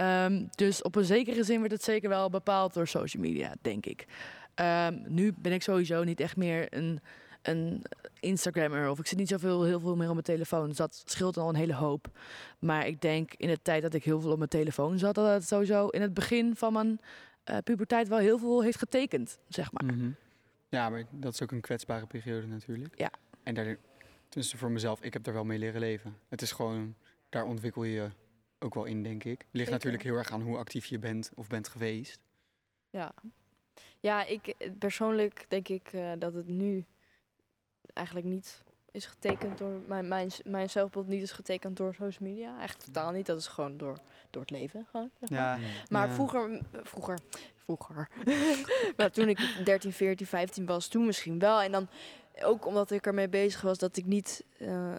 Ehm, 0.01 0.45
dus 0.55 0.83
op 0.83 0.97
een 0.97 1.05
zekere 1.05 1.45
zin 1.45 1.61
werd 1.61 1.73
het 1.73 1.83
zeker 1.83 2.09
wel 2.09 2.31
bepaald 2.31 2.75
door 2.75 2.87
social 2.87 3.23
media, 3.23 3.55
denk 3.61 3.87
ik. 3.87 4.07
Ehm, 4.55 4.99
nu 5.07 5.33
ben 5.39 5.53
ik 5.53 5.63
sowieso 5.63 6.05
niet 6.05 6.21
echt 6.21 6.37
meer 6.37 6.75
een, 6.75 7.01
een 7.43 7.83
Instagrammer 8.21 8.91
of 8.91 8.99
ik 8.99 9.07
zit 9.07 9.19
niet 9.19 9.29
zoveel 9.29 9.65
heel 9.65 9.81
veel 9.81 9.97
meer 9.97 10.07
op 10.07 10.13
mijn 10.13 10.25
telefoon. 10.25 10.69
Dus 10.69 10.77
dat 10.77 11.03
scheelt 11.05 11.37
al 11.37 11.49
een 11.49 11.55
hele 11.55 11.75
hoop. 11.75 12.19
Maar 12.59 12.87
ik 12.87 13.01
denk 13.01 13.35
in 13.35 13.49
de 13.49 13.63
tijd 13.63 13.83
dat 13.83 13.95
ik 13.95 14.05
heel 14.05 14.21
veel 14.21 14.31
op 14.31 14.39
mijn 14.39 14.51
telefoon 14.51 14.99
zat, 14.99 15.15
dat 15.15 15.27
het 15.27 15.47
sowieso 15.47 15.89
in 15.89 16.03
het 16.03 16.15
begin 16.15 16.57
van 16.57 16.73
mijn 16.73 17.01
eh, 17.45 17.57
puberteit 17.65 18.09
wel 18.09 18.19
heel 18.19 18.39
veel 18.39 18.63
heeft 18.63 18.79
getekend, 18.79 19.39
zeg 19.49 19.73
maar. 19.73 19.85
Mhm. 19.85 20.11
Ja, 20.69 20.89
maar 20.89 21.05
dat 21.11 21.33
is 21.33 21.43
ook 21.43 21.53
een 21.53 21.61
kwetsbare 21.61 22.07
periode 22.07 22.47
natuurlijk. 22.47 22.99
Ja. 22.99 23.11
En 23.43 23.55
daar, 23.55 23.77
tenminste 24.29 24.57
voor 24.57 24.71
mezelf, 24.71 25.03
ik 25.03 25.13
heb 25.13 25.25
daar 25.25 25.35
wel 25.35 25.45
mee 25.45 25.59
leren 25.59 25.81
leven. 25.81 26.17
Het 26.29 26.43
is 26.43 26.53
gewoon, 26.53 26.95
daar 27.29 27.45
ontwikkel 27.45 27.85
je 27.85 28.11
ook 28.61 28.75
wel 28.75 28.85
in, 28.85 29.03
denk 29.03 29.25
ik. 29.25 29.39
Ligt 29.39 29.49
Zeker. 29.53 29.71
natuurlijk 29.73 30.03
heel 30.03 30.17
erg 30.17 30.31
aan 30.31 30.43
hoe 30.43 30.57
actief 30.57 30.87
je 30.87 30.99
bent 30.99 31.31
of 31.35 31.47
bent 31.49 31.69
geweest. 31.69 32.21
Ja, 32.91 33.15
ja 34.01 34.25
ik 34.25 34.55
persoonlijk 34.79 35.45
denk 35.49 35.69
ik 35.69 35.93
eh, 35.93 36.13
dat 36.19 36.35
het 36.35 36.49
nu 36.49 36.85
eigenlijk 37.93 38.27
niet 38.27 38.63
is 38.93 39.07
getekend 39.07 39.59
door 39.59 39.81
mijn, 39.87 40.09
mijn, 40.09 40.31
mijn 40.45 40.71
zelfbeeld 40.71 41.07
niet 41.07 41.23
is 41.23 41.33
getekend 41.33 41.77
door 41.77 41.95
social 41.95 42.29
media. 42.29 42.63
Echt 42.63 42.85
totaal 42.85 43.11
niet. 43.11 43.27
Dat 43.27 43.39
is 43.39 43.47
gewoon 43.47 43.77
door, 43.77 43.99
door 44.31 44.43
het 44.43 44.51
leven. 44.51 44.87
Gewoon, 44.91 45.11
zeg 45.21 45.31
maar. 45.31 45.61
Ja, 45.61 45.67
Maar 45.89 46.09
Ja. 46.09 46.15
vroeger, 46.15 46.61
vroeger, 46.83 47.19
vroeger. 47.57 48.09
maar 48.97 49.11
toen 49.11 49.29
ik 49.29 49.61
13, 49.65 49.93
14, 49.93 50.27
15 50.27 50.67
was, 50.67 50.89
toen 50.89 51.07
misschien 51.07 51.39
wel. 51.39 51.61
En 51.63 51.73
dan 51.73 51.89
ook 52.43 52.67
omdat 52.67 52.91
ik 52.91 53.07
ermee 53.07 53.29
bezig 53.29 53.61
was 53.61 53.79
dat 53.79 53.97
ik 53.97 54.07
niet 54.07 54.45
eh, 54.59 54.95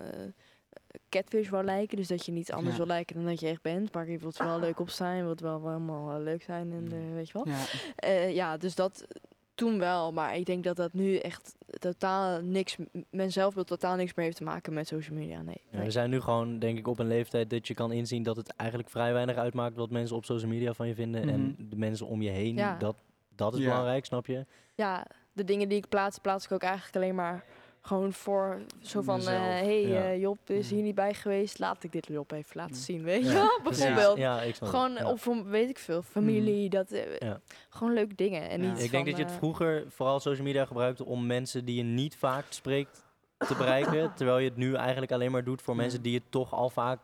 catfish 1.10 1.50
wou 1.50 1.64
lijken. 1.64 1.98
Dus 1.98 2.08
dat 2.08 2.26
je 2.26 2.32
niet 2.32 2.52
anders 2.52 2.72
Ja. 2.72 2.78
wil 2.78 2.88
lijken 2.88 3.16
dan 3.16 3.26
dat 3.26 3.40
je 3.40 3.48
echt 3.48 3.62
bent. 3.62 3.94
Maar 3.94 4.10
je 4.10 4.18
wilt 4.18 4.38
wel 4.38 4.60
leuk 4.60 4.80
op 4.80 4.90
zijn, 4.90 5.18
je 5.18 5.24
wilt 5.24 5.40
wel 5.40 5.68
helemaal 5.68 6.12
eh, 6.16 6.24
leuk 6.24 6.42
zijn 6.44 6.72
en 6.72 6.92
eh, 6.92 7.14
weet 7.14 7.28
je 7.30 7.34
wel. 7.34 7.48
ja. 7.48 7.64
Eh, 7.96 8.36
ja, 8.36 8.58
dus 8.58 8.76
dat 8.76 9.08
toen 9.56 9.80
wel. 9.80 10.12
Maar 10.12 10.36
ik 10.36 10.46
denk 10.46 10.64
dat 10.64 10.76
dat 10.76 10.94
nu 10.94 11.16
echt 11.18 11.56
totaal 11.80 12.42
niks, 12.42 12.78
m- 12.78 12.84
mijn 13.10 13.32
zelfbeeld 13.32 13.68
totaal 13.68 13.96
niks 13.96 14.14
meer 14.14 14.26
heeft 14.26 14.38
te 14.38 14.44
maken 14.44 14.74
met 14.74 14.88
social 14.88 15.18
media. 15.18 15.42
Nee. 15.42 15.62
Ja, 15.70 15.80
we 15.84 15.92
zijn 15.92 16.10
nu 16.10 16.22
gewoon, 16.22 16.60
denk 16.60 16.78
ik, 16.78 16.88
op 16.88 17.00
een 17.00 17.08
leeftijd 17.08 17.50
dat 17.50 17.68
je 17.68 17.74
kan 17.74 17.92
inzien 17.92 18.24
dat 18.24 18.36
het 18.36 18.54
eigenlijk 18.56 18.90
vrij 18.90 19.14
weinig 19.14 19.36
uitmaakt 19.36 19.76
wat 19.76 19.90
mensen 19.90 20.16
op 20.16 20.26
social 20.26 20.50
media 20.52 20.74
van 20.74 20.88
je 20.88 20.96
vinden. 20.96 21.30
En 21.30 21.42
Mhm. 21.42 21.70
de 21.70 21.76
mensen 21.76 22.08
om 22.08 22.22
je 22.22 22.30
heen, 22.30 22.56
Ja. 22.56 22.78
dat, 22.78 22.96
dat 23.36 23.54
is 23.54 23.60
Ja. 23.60 23.66
belangrijk, 23.70 24.06
snap 24.06 24.26
je? 24.26 24.46
ja, 24.76 25.06
de 25.34 25.44
dingen 25.44 25.70
die 25.70 25.78
ik 25.78 25.90
plaats, 25.90 26.18
plaats 26.20 26.46
ik 26.46 26.52
ook 26.52 26.62
eigenlijk 26.64 26.96
alleen 26.96 27.16
maar 27.16 27.44
gewoon 27.82 28.14
voor 28.14 28.62
zo 28.82 29.02
van, 29.02 29.16
Mezelf, 29.18 29.36
eh 29.38 29.44
hey 29.44 29.88
ja. 29.88 30.04
eh, 30.04 30.20
Job 30.22 30.38
is 30.50 30.70
Ja. 30.70 30.76
hier 30.76 30.84
niet 30.84 30.96
bij 30.96 31.14
geweest, 31.14 31.60
laat 31.60 31.84
ik 31.84 31.92
dit 31.92 32.08
Job 32.08 32.32
even 32.32 32.52
laten 32.54 32.76
Ja. 32.76 32.82
zien, 32.82 33.04
weet 33.04 33.26
je 33.26 33.32
Ja, 33.32 33.60
bijvoorbeeld. 33.64 34.18
Ja, 34.18 34.42
ik. 34.42 34.56
Gewoon, 34.56 34.92
Ja. 34.94 35.12
of 35.12 35.28
om, 35.28 35.44
weet 35.44 35.70
ik 35.70 35.78
veel, 35.80 36.02
familie, 36.02 36.70
dat, 36.70 36.92
eh, 36.92 37.18
Ja. 37.18 37.40
gewoon 37.70 37.94
leuke 37.94 38.16
dingen. 38.16 38.50
En 38.50 38.62
Ja. 38.64 38.72
niet 38.74 38.84
Ik 38.84 38.92
denk 38.92 39.06
dat 39.06 39.18
je 39.18 39.24
het 39.24 39.32
vroeger 39.34 39.86
vooral 39.90 40.20
social 40.20 40.46
media 40.46 40.66
gebruikte 40.66 41.06
om 41.06 41.26
mensen 41.26 41.66
die 41.66 41.76
je 41.76 41.84
niet 41.84 42.16
vaak 42.16 42.46
spreekt 42.50 43.04
te 43.38 43.56
bereiken. 43.56 44.14
terwijl 44.16 44.38
je 44.40 44.48
het 44.50 44.58
nu 44.58 44.74
eigenlijk 44.76 45.12
alleen 45.12 45.32
maar 45.32 45.44
doet 45.44 45.62
voor 45.62 45.76
mensen 45.76 46.02
die 46.02 46.12
je 46.14 46.22
toch 46.30 46.54
al 46.54 46.70
vaak 46.70 47.00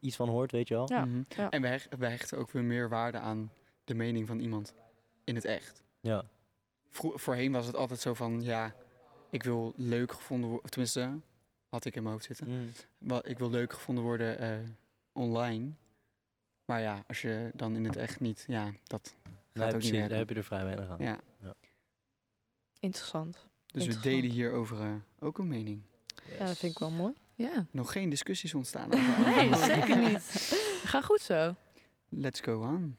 iets 0.00 0.16
van 0.16 0.28
hoort, 0.28 0.52
weet 0.52 0.68
je 0.68 0.74
wel. 0.74 0.88
Ja, 0.88 1.06
ja. 1.28 1.50
En 1.50 1.62
wij, 1.62 1.70
hecht- 1.70 1.88
wij 1.98 2.10
hechten 2.10 2.38
ook 2.38 2.50
weer 2.50 2.64
meer 2.64 2.88
waarde 2.88 3.18
aan 3.18 3.52
de 3.84 3.94
mening 3.94 4.26
van 4.26 4.38
iemand 4.38 4.74
in 5.24 5.34
het 5.34 5.44
echt. 5.44 5.82
Ja. 6.00 6.22
Vro- 6.90 7.12
voorheen 7.16 7.52
was 7.52 7.66
het 7.66 7.76
altijd 7.76 8.00
zo 8.00 8.14
van, 8.14 8.40
ja, 8.42 8.74
ik 9.32 9.42
wil 9.42 9.72
leuk 9.76 10.12
gevonden 10.12 10.50
worden. 10.50 10.70
Tenminste, 10.70 11.10
had 11.68 11.84
ik 11.84 11.94
in 11.96 12.02
mijn 12.02 12.14
hoofd 12.14 12.26
zitten. 12.26 12.48
Mm. 12.48 12.70
Wa- 12.98 13.22
Ik 13.24 13.38
wil 13.38 13.50
leuk 13.50 13.72
gevonden 13.72 14.04
worden 14.04 14.38
eh, 14.38 14.58
online. 15.12 15.70
Maar 16.64 16.80
ja, 16.80 17.04
als 17.06 17.22
je 17.22 17.50
dan 17.54 17.76
in 17.76 17.84
het 17.84 17.96
echt 17.96 18.20
niet, 18.20 18.44
ja, 18.48 18.72
dat 18.84 19.14
gaat 19.22 19.32
Nee, 19.52 19.64
ook 19.64 19.70
precies, 19.72 19.90
niet 19.90 20.08
daar 20.08 20.18
heb 20.18 20.28
je 20.28 20.34
er 20.34 20.44
vrij 20.44 20.64
weinig 20.64 20.88
aan. 20.88 20.98
Ja. 21.00 21.20
Interessant. 22.80 23.46
Dus 23.66 23.86
we 23.86 24.00
delen 24.00 24.30
hierover 24.30 24.80
eh, 24.80 24.94
ook 25.20 25.38
een 25.38 25.48
mening. 25.48 25.82
Ja, 26.38 26.46
dat 26.46 26.58
vind 26.58 26.72
ik 26.72 26.78
wel 26.78 26.90
mooi. 26.90 27.12
Ja. 27.34 27.66
Nog 27.70 27.92
geen 27.92 28.08
discussies 28.10 28.54
ontstaan. 28.54 28.88
Nee, 29.24 29.54
zeker 29.56 29.98
niet. 30.08 30.22
Ga 30.84 31.00
goed 31.00 31.20
zo. 31.20 31.54
Let's 32.08 32.40
go 32.40 32.60
on. 32.62 32.96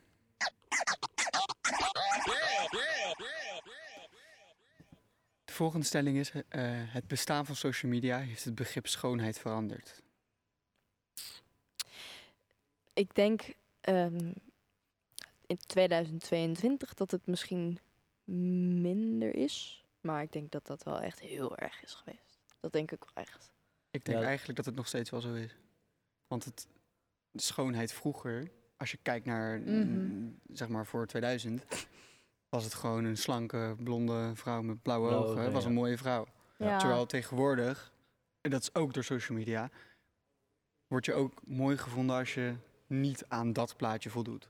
De 5.54 5.60
volgende 5.60 5.86
stelling 5.86 6.18
is: 6.18 6.32
eh, 6.32 6.42
het 6.76 7.08
bestaan 7.08 7.46
van 7.46 7.56
social 7.56 7.92
media 7.92 8.20
heeft 8.20 8.44
het 8.44 8.56
begrip 8.56 8.88
schoonheid 8.88 9.40
veranderd. 9.40 10.02
Ik 12.94 13.16
denk 13.16 13.56
ehm, 13.82 14.32
in 15.46 15.58
2022 15.66 16.94
dat 16.94 17.12
het 17.12 17.26
misschien 17.28 17.80
minder 18.82 19.36
is. 19.36 19.84
Maar 20.02 20.22
ik 20.22 20.32
denk 20.32 20.52
dat 20.52 20.66
dat 20.68 20.84
wel 20.84 21.00
echt 21.02 21.20
heel 21.20 21.58
erg 21.58 21.84
is 21.84 21.94
geweest. 21.94 22.40
Dat 22.60 22.72
denk 22.72 22.92
ik 22.92 23.04
wel 23.14 23.24
echt. 23.24 23.52
Ik 23.92 24.06
denk 24.06 24.20
Ja. 24.20 24.26
eigenlijk 24.26 24.58
dat 24.58 24.66
het 24.66 24.76
nog 24.76 24.88
steeds 24.88 25.10
wel 25.10 25.22
zo 25.22 25.34
is. 25.34 25.56
Want 26.28 26.46
het, 26.46 26.68
de 27.32 27.42
schoonheid 27.42 27.94
vroeger, 27.94 28.52
als 28.78 28.92
je 28.92 28.98
kijkt 29.02 29.26
naar, 29.26 29.60
Mhm. 29.60 30.30
zeg 30.54 30.68
maar 30.68 30.86
voor 30.86 31.08
2000, 31.08 31.64
was 32.54 32.64
het 32.64 32.74
gewoon 32.74 33.04
een 33.04 33.18
slanke, 33.18 33.76
blonde 33.84 34.32
vrouw 34.34 34.62
met 34.62 34.82
blauwe, 34.82 35.08
Blauwe 35.08 35.30
ogen. 35.30 35.52
was 35.52 35.66
een 35.66 35.74
mooie 35.74 35.98
vrouw. 35.98 36.26
Ja. 36.58 36.78
Terwijl 36.78 37.06
tegenwoordig, 37.06 37.92
en 38.42 38.50
dat 38.52 38.62
is 38.62 38.76
ook 38.76 38.94
door 38.94 39.04
social 39.04 39.38
media, 39.38 39.70
word 40.88 41.06
je 41.06 41.14
ook 41.14 41.34
mooi 41.46 41.78
gevonden 41.78 42.16
als 42.16 42.34
je 42.34 42.54
niet 42.88 43.26
aan 43.28 43.54
dat 43.54 43.76
plaatje 43.78 44.10
voldoet. 44.10 44.50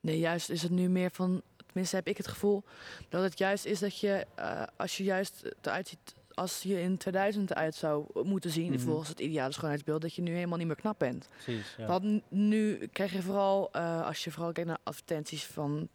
Nee, 0.00 0.18
juist 0.18 0.50
is 0.50 0.62
het 0.62 0.70
nu 0.70 0.88
meer 0.88 1.10
van, 1.10 1.42
tenminste 1.66 1.96
heb 1.96 2.06
ik 2.06 2.16
het 2.16 2.26
gevoel, 2.28 2.64
dat 3.08 3.22
het 3.22 3.38
juist 3.38 3.64
is 3.64 3.78
dat 3.78 3.98
je, 3.98 4.26
eh, 4.34 4.62
als 4.76 4.96
je 4.96 5.04
juist 5.04 5.42
eruit 5.62 5.88
ziet 5.88 6.16
als 6.34 6.62
je 6.62 6.80
in 6.80 6.96
2000 6.96 7.50
eruit 7.50 7.74
zou 7.74 8.06
moeten 8.24 8.50
zien, 8.50 8.72
Mhm. 8.72 8.80
volgens 8.80 9.08
het 9.08 9.20
ideale 9.20 9.52
schoonheidsbeeld, 9.52 10.00
dat 10.02 10.14
je 10.14 10.22
nu 10.22 10.34
helemaal 10.34 10.58
niet 10.58 10.66
meer 10.66 10.76
knap 10.76 10.98
bent. 10.98 11.28
Precies, 11.44 11.74
ja. 11.76 11.86
Want 11.86 12.30
nu 12.30 12.86
krijg 12.86 13.12
je 13.12 13.22
vooral, 13.22 13.72
eh, 13.72 14.06
als 14.06 14.24
je 14.24 14.30
vooral 14.30 14.52
kijkt 14.52 14.68
naar 14.68 14.78
advertenties 14.82 15.44
van 15.46 15.88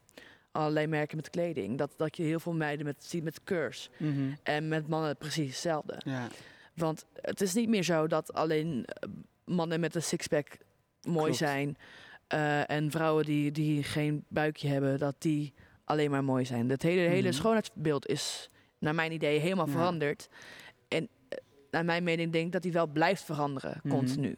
allerlei 0.53 0.87
merken 0.87 1.17
met 1.17 1.29
kleding, 1.29 1.77
dat, 1.77 1.93
dat 1.97 2.17
je 2.17 2.23
heel 2.23 2.39
veel 2.39 2.53
meiden 2.53 2.85
met, 2.85 3.03
ziet 3.03 3.23
met 3.23 3.43
curves. 3.43 3.89
En 4.43 4.67
met 4.67 4.87
mannen 4.87 5.17
precies 5.17 5.47
hetzelfde. 5.47 6.01
Ja, 6.05 6.27
Want 6.75 7.05
het 7.13 7.41
is 7.41 7.53
niet 7.53 7.69
meer 7.69 7.83
zo 7.83 8.07
dat 8.07 8.33
alleen 8.33 8.85
eh, 8.85 9.09
mannen 9.45 9.79
met 9.79 9.95
een 9.95 10.03
sixpack 10.03 10.47
mooi 11.01 11.23
Klopt. 11.23 11.37
zijn. 11.37 11.77
eh, 12.27 12.69
en 12.69 12.91
vrouwen 12.91 13.25
die, 13.25 13.51
die 13.51 13.83
geen 13.83 14.25
buikje 14.27 14.67
hebben, 14.67 14.99
dat 14.99 15.15
die 15.17 15.53
alleen 15.83 16.11
maar 16.11 16.23
mooi 16.23 16.45
zijn. 16.45 16.69
Het 16.69 16.81
hele, 16.81 17.01
hele 17.01 17.27
Mhm. 17.27 17.37
schoonheidsbeeld 17.37 18.07
is, 18.07 18.49
naar 18.79 18.95
mijn 18.95 19.11
idee, 19.11 19.39
helemaal 19.39 19.65
Ja. 19.65 19.71
veranderd. 19.71 20.29
En 20.87 21.07
eh, 21.29 21.37
naar 21.71 21.85
mijn 21.85 22.03
mening 22.03 22.31
denk 22.31 22.45
ik 22.45 22.51
dat 22.51 22.61
die 22.61 22.71
wel 22.71 22.87
blijft 22.87 23.23
veranderen, 23.23 23.79
Mhm. 23.83 23.95
continu. 23.95 24.35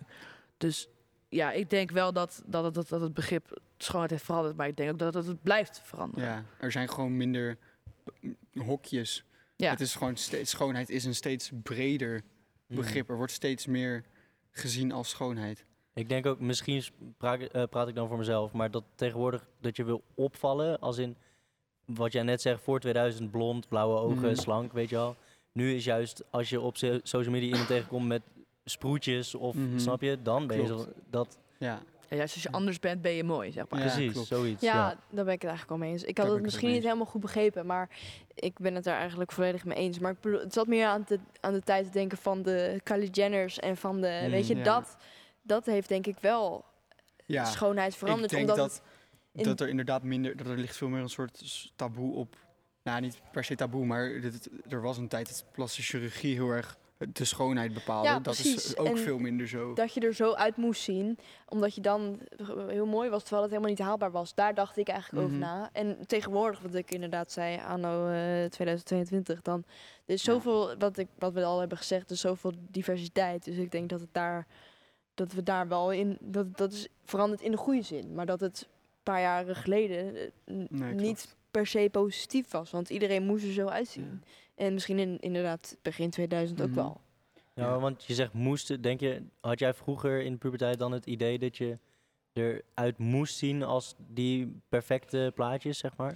Dus 0.57 0.87
ja, 1.35 1.51
ik 1.51 1.69
denk 1.69 1.91
wel 1.91 2.13
dat, 2.13 2.43
dat, 2.45 2.63
het, 2.63 2.73
dat, 2.73 2.89
dat 2.89 3.01
het 3.01 3.13
begrip 3.13 3.61
schoonheid 3.77 4.11
heeft 4.11 4.23
veranderd. 4.23 4.55
Maar 4.55 4.67
ik 4.67 4.77
denk 4.77 4.91
ook 4.91 4.99
dat 4.99 5.13
het, 5.13 5.25
het 5.27 5.43
blijft 5.43 5.81
veranderen. 5.83 6.29
ja, 6.29 6.43
er 6.59 6.71
zijn 6.71 6.89
gewoon 6.89 7.17
minder 7.17 7.57
hokjes. 8.57 9.23
Ja. 9.55 9.69
Het 9.69 9.81
is 9.81 9.95
gewoon 9.95 10.15
steeds, 10.17 10.51
schoonheid 10.51 10.89
is 10.89 11.05
een 11.05 11.15
steeds 11.15 11.51
breder 11.63 12.21
Mm. 12.67 12.75
begrip. 12.75 13.09
Er 13.09 13.15
wordt 13.17 13.31
steeds 13.31 13.65
meer 13.65 14.03
gezien 14.51 14.91
als 14.91 15.09
schoonheid. 15.09 15.65
Ik 15.93 16.09
denk 16.09 16.25
ook, 16.25 16.39
misschien 16.39 16.83
praat, 17.17 17.39
eh, 17.39 17.63
praat 17.69 17.87
ik 17.87 17.95
dan 17.95 18.07
voor 18.07 18.17
mezelf, 18.17 18.51
maar 18.51 18.71
dat 18.71 18.83
tegenwoordig 18.95 19.47
dat 19.61 19.75
je 19.75 19.83
wil 19.83 20.03
opvallen, 20.13 20.79
als 20.79 20.97
in 20.97 21.15
wat 21.85 22.11
jij 22.11 22.23
net 22.23 22.41
zegt, 22.41 22.61
voor 22.61 22.79
2000 22.79 23.31
blond, 23.31 23.67
blauwe 23.67 23.97
ogen, 23.99 24.17
Mhm. 24.31 24.35
slank, 24.35 24.73
weet 24.73 24.89
je 24.89 24.95
wel. 24.95 25.15
Nu 25.51 25.73
is 25.75 25.83
juist 25.83 26.23
als 26.29 26.49
je 26.49 26.59
op 26.59 26.77
so- 26.77 26.99
social 27.03 27.31
media 27.33 27.49
iemand 27.49 27.67
tegenkomt 27.67 28.07
met 28.07 28.21
sproetjes 28.65 29.35
of, 29.35 29.55
Mhm. 29.55 29.79
snap 29.79 30.01
je, 30.01 30.21
dan 30.21 30.47
ben 30.47 30.61
je 30.61 30.85
dat, 31.09 31.37
Ja, 31.57 31.81
En 32.09 32.17
juist 32.17 32.33
als 32.33 32.43
je 32.43 32.51
anders 32.51 32.79
bent, 32.79 33.01
ben 33.01 33.11
je 33.11 33.23
mooi, 33.23 33.51
zeg 33.51 33.69
maar. 33.69 33.79
Ja, 33.79 33.85
precies, 33.85 34.11
klopt. 34.11 34.27
zoiets. 34.27 34.61
Ja, 34.61 34.73
Ja. 34.73 34.87
daar 35.09 35.25
ben 35.25 35.33
ik 35.33 35.41
het 35.41 35.49
eigenlijk 35.49 35.71
al 35.71 35.77
mee 35.77 35.91
eens. 35.91 36.03
Ik 36.03 36.17
had 36.17 36.31
het 36.31 36.41
misschien 36.41 36.71
niet 36.71 36.83
helemaal 36.83 37.05
goed 37.05 37.21
begrepen, 37.21 37.65
maar 37.65 37.89
ik 38.33 38.59
ben 38.59 38.75
het 38.75 38.83
daar 38.83 38.97
eigenlijk 38.99 39.31
volledig 39.31 39.65
mee 39.65 39.77
eens. 39.77 39.99
Maar 39.99 40.11
ik 40.11 40.19
bedoel, 40.21 40.39
het 40.39 40.53
zat 40.53 40.67
meer 40.67 40.85
aan 40.85 41.03
de, 41.07 41.19
aan 41.41 41.53
de 41.53 41.61
tijd 41.61 41.85
te 41.85 41.91
denken 41.91 42.17
van 42.17 42.41
de 42.41 42.79
Kylie 42.83 43.09
Jenners 43.09 43.59
en 43.59 43.77
van 43.77 44.01
de, 44.01 44.19
Mm, 44.23 44.29
weet 44.31 44.47
je, 44.47 44.55
ja. 44.55 44.63
dat, 44.63 44.97
dat 45.41 45.65
heeft 45.65 45.87
denk 45.89 46.07
ik 46.07 46.17
wel 46.19 46.65
ja. 47.25 47.45
schoonheid 47.45 47.95
veranderd. 47.95 48.31
ik 48.31 48.37
denk 48.37 48.49
omdat 48.49 48.69
dat, 48.69 48.81
in- 49.31 49.43
dat 49.43 49.59
er 49.59 49.69
inderdaad 49.69 50.03
minder, 50.03 50.37
dat 50.37 50.47
er 50.47 50.57
ligt 50.57 50.77
veel 50.77 50.89
meer 50.89 51.01
een 51.01 51.09
soort 51.09 51.71
taboe 51.75 52.15
op. 52.15 52.35
Nou, 52.83 53.01
niet 53.01 53.21
per 53.31 53.43
se 53.43 53.55
taboe, 53.55 53.85
maar 53.85 54.21
dit- 54.21 54.49
er 54.69 54.81
was 54.81 54.97
een 54.97 55.07
tijd 55.07 55.27
dat 55.29 55.45
plastische 55.51 55.97
chirurgie 55.97 56.33
heel 56.35 56.49
erg 56.49 56.77
de 56.97 57.25
schoonheid 57.25 57.73
bepaalde. 57.73 58.07
Ja, 58.07 58.13
dat 58.13 58.23
precies. 58.33 58.65
is 58.65 58.77
ook 58.77 58.87
En 58.87 58.97
veel 58.97 59.17
minder 59.17 59.47
zo. 59.47 59.73
dat 59.73 59.93
je 59.93 59.99
er 59.99 60.13
zo 60.13 60.33
uit 60.33 60.57
moest 60.57 60.81
zien, 60.81 61.17
omdat 61.49 61.75
je 61.75 61.81
dan 61.81 62.19
heel 62.67 62.85
mooi 62.85 63.09
was, 63.09 63.21
terwijl 63.21 63.41
het 63.41 63.51
helemaal 63.51 63.71
niet 63.73 63.81
haalbaar 63.85 64.11
was. 64.11 64.33
Daar 64.35 64.53
dacht 64.53 64.77
ik 64.77 64.87
eigenlijk 64.87 65.23
over 65.25 65.37
Mhm. 65.37 65.45
na. 65.47 65.69
En 65.73 65.97
tegenwoordig, 66.07 66.59
wat 66.59 66.73
ik 66.75 66.91
inderdaad 66.91 67.31
zei, 67.31 67.59
anno 67.67 68.07
eh 68.09 68.45
2022, 68.49 69.41
dan 69.41 69.63
er 70.05 70.13
is 70.13 70.23
Ja. 70.23 70.33
zoveel, 70.33 70.77
wat, 70.77 70.97
ik, 70.97 71.07
wat 71.19 71.33
we 71.33 71.43
al 71.43 71.59
hebben 71.59 71.77
gezegd, 71.77 72.05
er 72.05 72.11
is 72.15 72.21
zoveel 72.21 72.51
diversiteit. 72.69 73.43
Dus 73.43 73.57
ik 73.57 73.71
denk 73.71 73.89
dat 73.89 73.99
het 73.99 74.09
daar, 74.13 74.47
dat 75.13 75.31
we 75.33 75.43
daar 75.43 75.67
wel 75.67 75.91
in, 75.91 76.17
dat, 76.21 76.57
dat 76.57 76.71
is 76.71 76.87
veranderd 77.05 77.41
in 77.41 77.51
de 77.51 77.57
goede 77.57 77.81
zin. 77.81 78.13
Maar 78.13 78.25
dat 78.25 78.39
het 78.39 78.61
een 78.61 79.03
paar 79.03 79.21
jaren 79.21 79.55
geleden 79.55 80.15
eh, 80.15 80.55
Nee, 80.69 80.93
niet 80.93 81.35
per 81.51 81.67
se 81.67 81.87
positief 81.91 82.51
was, 82.51 82.71
want 82.71 82.89
iedereen 82.89 83.25
moest 83.25 83.45
er 83.45 83.51
zo 83.53 83.67
uitzien. 83.67 84.23
En 84.55 84.73
misschien 84.73 84.99
in, 84.99 85.17
inderdaad 85.19 85.77
begin 85.81 86.09
2000 86.09 86.61
ook 86.61 86.67
Mhm. 86.67 86.75
wel. 86.75 87.01
Ja, 87.53 87.79
want 87.79 88.03
je 88.03 88.13
zegt 88.13 88.33
moesten, 88.33 88.81
denk 88.81 88.99
je, 88.99 89.21
had 89.41 89.59
jij 89.59 89.73
vroeger 89.73 90.21
in 90.21 90.31
de 90.31 90.37
puberteit 90.37 90.79
dan 90.79 90.91
het 90.91 91.05
idee 91.05 91.39
dat 91.39 91.57
je 91.57 91.77
eruit 92.33 92.97
moest 92.97 93.37
zien 93.37 93.63
als 93.63 93.95
die 94.07 94.59
perfecte 94.69 95.31
plaatjes, 95.35 95.77
zeg 95.77 95.97
maar? 95.97 96.15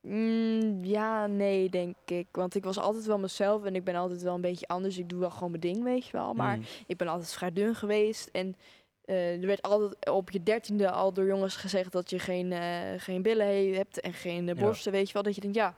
Mm, 0.00 0.84
ja, 0.84 1.26
nee, 1.26 1.68
denk 1.70 1.94
ik. 2.06 2.26
Want 2.32 2.54
ik 2.54 2.64
was 2.64 2.78
altijd 2.78 3.04
wel 3.06 3.18
mezelf 3.18 3.64
en 3.64 3.74
ik 3.74 3.84
ben 3.84 3.94
altijd 3.94 4.22
wel 4.22 4.34
een 4.34 4.40
beetje 4.40 4.66
anders. 4.68 4.98
Ik 4.98 5.08
doe 5.08 5.20
wel 5.20 5.30
gewoon 5.30 5.50
mijn 5.50 5.60
ding, 5.62 5.82
weet 5.82 6.06
je 6.06 6.12
wel. 6.12 6.34
Maar 6.34 6.56
Mm. 6.56 6.64
ik 6.86 6.96
ben 6.96 7.08
altijd 7.08 7.32
vrij 7.34 7.52
dun 7.52 7.74
geweest. 7.74 8.28
En 8.32 8.56
eh, 9.04 9.40
er 9.40 9.46
werd 9.46 9.62
altijd 9.62 10.10
op 10.10 10.30
je 10.30 10.42
dertiende 10.42 10.90
al 10.90 11.12
door 11.12 11.26
jongens 11.26 11.56
gezegd 11.56 11.92
dat 11.92 12.10
je 12.10 12.18
geen, 12.18 12.52
eh, 12.52 12.70
geen 12.96 13.22
billen 13.22 13.46
he- 13.46 13.74
hebt 13.74 14.00
en 14.00 14.12
geen 14.12 14.48
eh, 14.48 14.54
Ja. 14.56 14.60
borsten, 14.62 14.92
weet 14.92 15.06
je 15.06 15.12
wel. 15.12 15.22
Dat 15.22 15.34
je 15.34 15.40
denkt, 15.40 15.56
ja, 15.56 15.74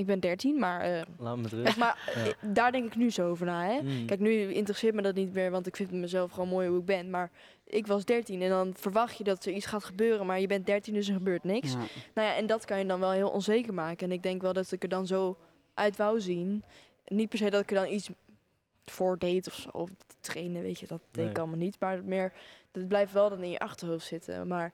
ik 0.00 0.06
ben 0.06 0.20
dertien, 0.20 0.58
maar... 0.58 0.80
eh, 0.80 1.02
Laat 1.18 1.36
me 1.36 1.62
echt, 1.62 1.76
maar 1.76 1.98
Ja. 2.42 2.48
daar 2.52 2.72
denk 2.72 2.86
ik 2.86 2.96
nu 2.96 3.10
zo 3.10 3.28
over 3.28 3.46
na, 3.46 3.64
hè. 3.66 3.80
Mm. 3.82 4.06
Kijk, 4.06 4.20
nu 4.20 4.52
interesseert 4.52 4.94
me 4.94 5.02
dat 5.02 5.14
niet 5.14 5.32
meer, 5.32 5.50
want 5.50 5.66
ik 5.66 5.76
vind 5.76 5.90
mezelf 5.92 6.30
gewoon 6.32 6.48
mooi 6.48 6.68
hoe 6.68 6.78
ik 6.78 6.84
ben. 6.84 7.10
Maar 7.10 7.30
ik 7.64 7.86
was 7.86 8.04
13 8.04 8.42
en 8.42 8.48
dan 8.48 8.72
verwacht 8.76 9.16
je 9.18 9.24
dat 9.24 9.44
er 9.44 9.52
iets 9.52 9.66
gaat 9.66 9.84
gebeuren, 9.84 10.26
maar 10.26 10.40
je 10.40 10.46
bent 10.46 10.66
13, 10.66 10.94
dus 10.94 11.08
er 11.08 11.14
gebeurt 11.14 11.44
niks. 11.44 11.72
Ja. 11.72 11.78
Nou 12.14 12.28
ja, 12.28 12.36
en 12.36 12.46
dat 12.46 12.64
kan 12.64 12.78
je 12.78 12.86
dan 12.86 13.00
wel 13.00 13.10
heel 13.10 13.30
onzeker 13.30 13.74
maken. 13.74 14.06
En 14.06 14.12
ik 14.12 14.22
denk 14.22 14.42
wel 14.42 14.52
dat 14.52 14.72
ik 14.72 14.82
er 14.82 14.88
dan 14.88 15.06
zo 15.06 15.36
uit 15.74 15.96
wou 15.96 16.20
zien. 16.20 16.64
Niet 17.06 17.28
per 17.28 17.38
se 17.38 17.50
dat 17.50 17.62
ik 17.62 17.68
er 17.70 17.76
dan 17.76 17.92
iets 17.92 18.10
voor 18.84 19.18
deed 19.18 19.46
of 19.46 19.54
zo, 19.54 19.68
of 19.68 19.90
trainen, 20.20 20.62
weet 20.62 20.78
je, 20.80 20.86
dat 20.86 21.00
deed 21.10 21.30
ik 21.30 21.38
allemaal 21.38 21.56
niet. 21.56 21.76
Maar 21.80 22.04
meer, 22.04 22.32
dat 22.72 22.88
blijft 22.88 23.12
wel 23.12 23.28
dan 23.28 23.42
in 23.42 23.50
je 23.50 23.58
achterhoofd 23.58 24.06
zitten. 24.06 24.46
Maar 24.46 24.72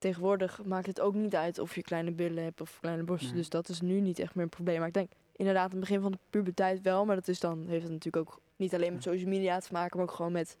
tegenwoordig 0.00 0.64
maakt 0.64 0.86
het 0.86 1.00
ook 1.00 1.14
niet 1.14 1.34
uit 1.34 1.58
of 1.58 1.74
je 1.74 1.82
kleine 1.82 2.10
billen 2.10 2.44
hebt 2.44 2.60
of 2.60 2.78
kleine 2.80 3.02
borsten. 3.02 3.28
Nee. 3.28 3.38
Dus 3.38 3.48
dat 3.48 3.68
is 3.68 3.80
nu 3.80 4.00
niet 4.00 4.18
echt 4.18 4.34
meer 4.34 4.44
een 4.44 4.50
probleem. 4.50 4.78
Maar 4.78 4.88
ik 4.88 4.94
denk 4.94 5.10
inderdaad 5.36 5.64
aan 5.64 5.70
het 5.70 5.80
begin 5.80 6.00
van 6.00 6.12
de 6.12 6.18
puberteit 6.30 6.80
wel. 6.80 7.04
Maar 7.04 7.16
dat 7.16 7.28
is 7.28 7.40
dan, 7.40 7.66
heeft 7.66 7.82
het 7.82 7.92
natuurlijk 7.92 8.28
ook 8.28 8.40
niet 8.56 8.74
alleen 8.74 8.92
met 8.92 9.02
social 9.02 9.28
media 9.28 9.58
te 9.58 9.72
maken, 9.72 9.96
maar 9.96 10.06
ook 10.06 10.14
gewoon 10.14 10.32
met 10.32 10.56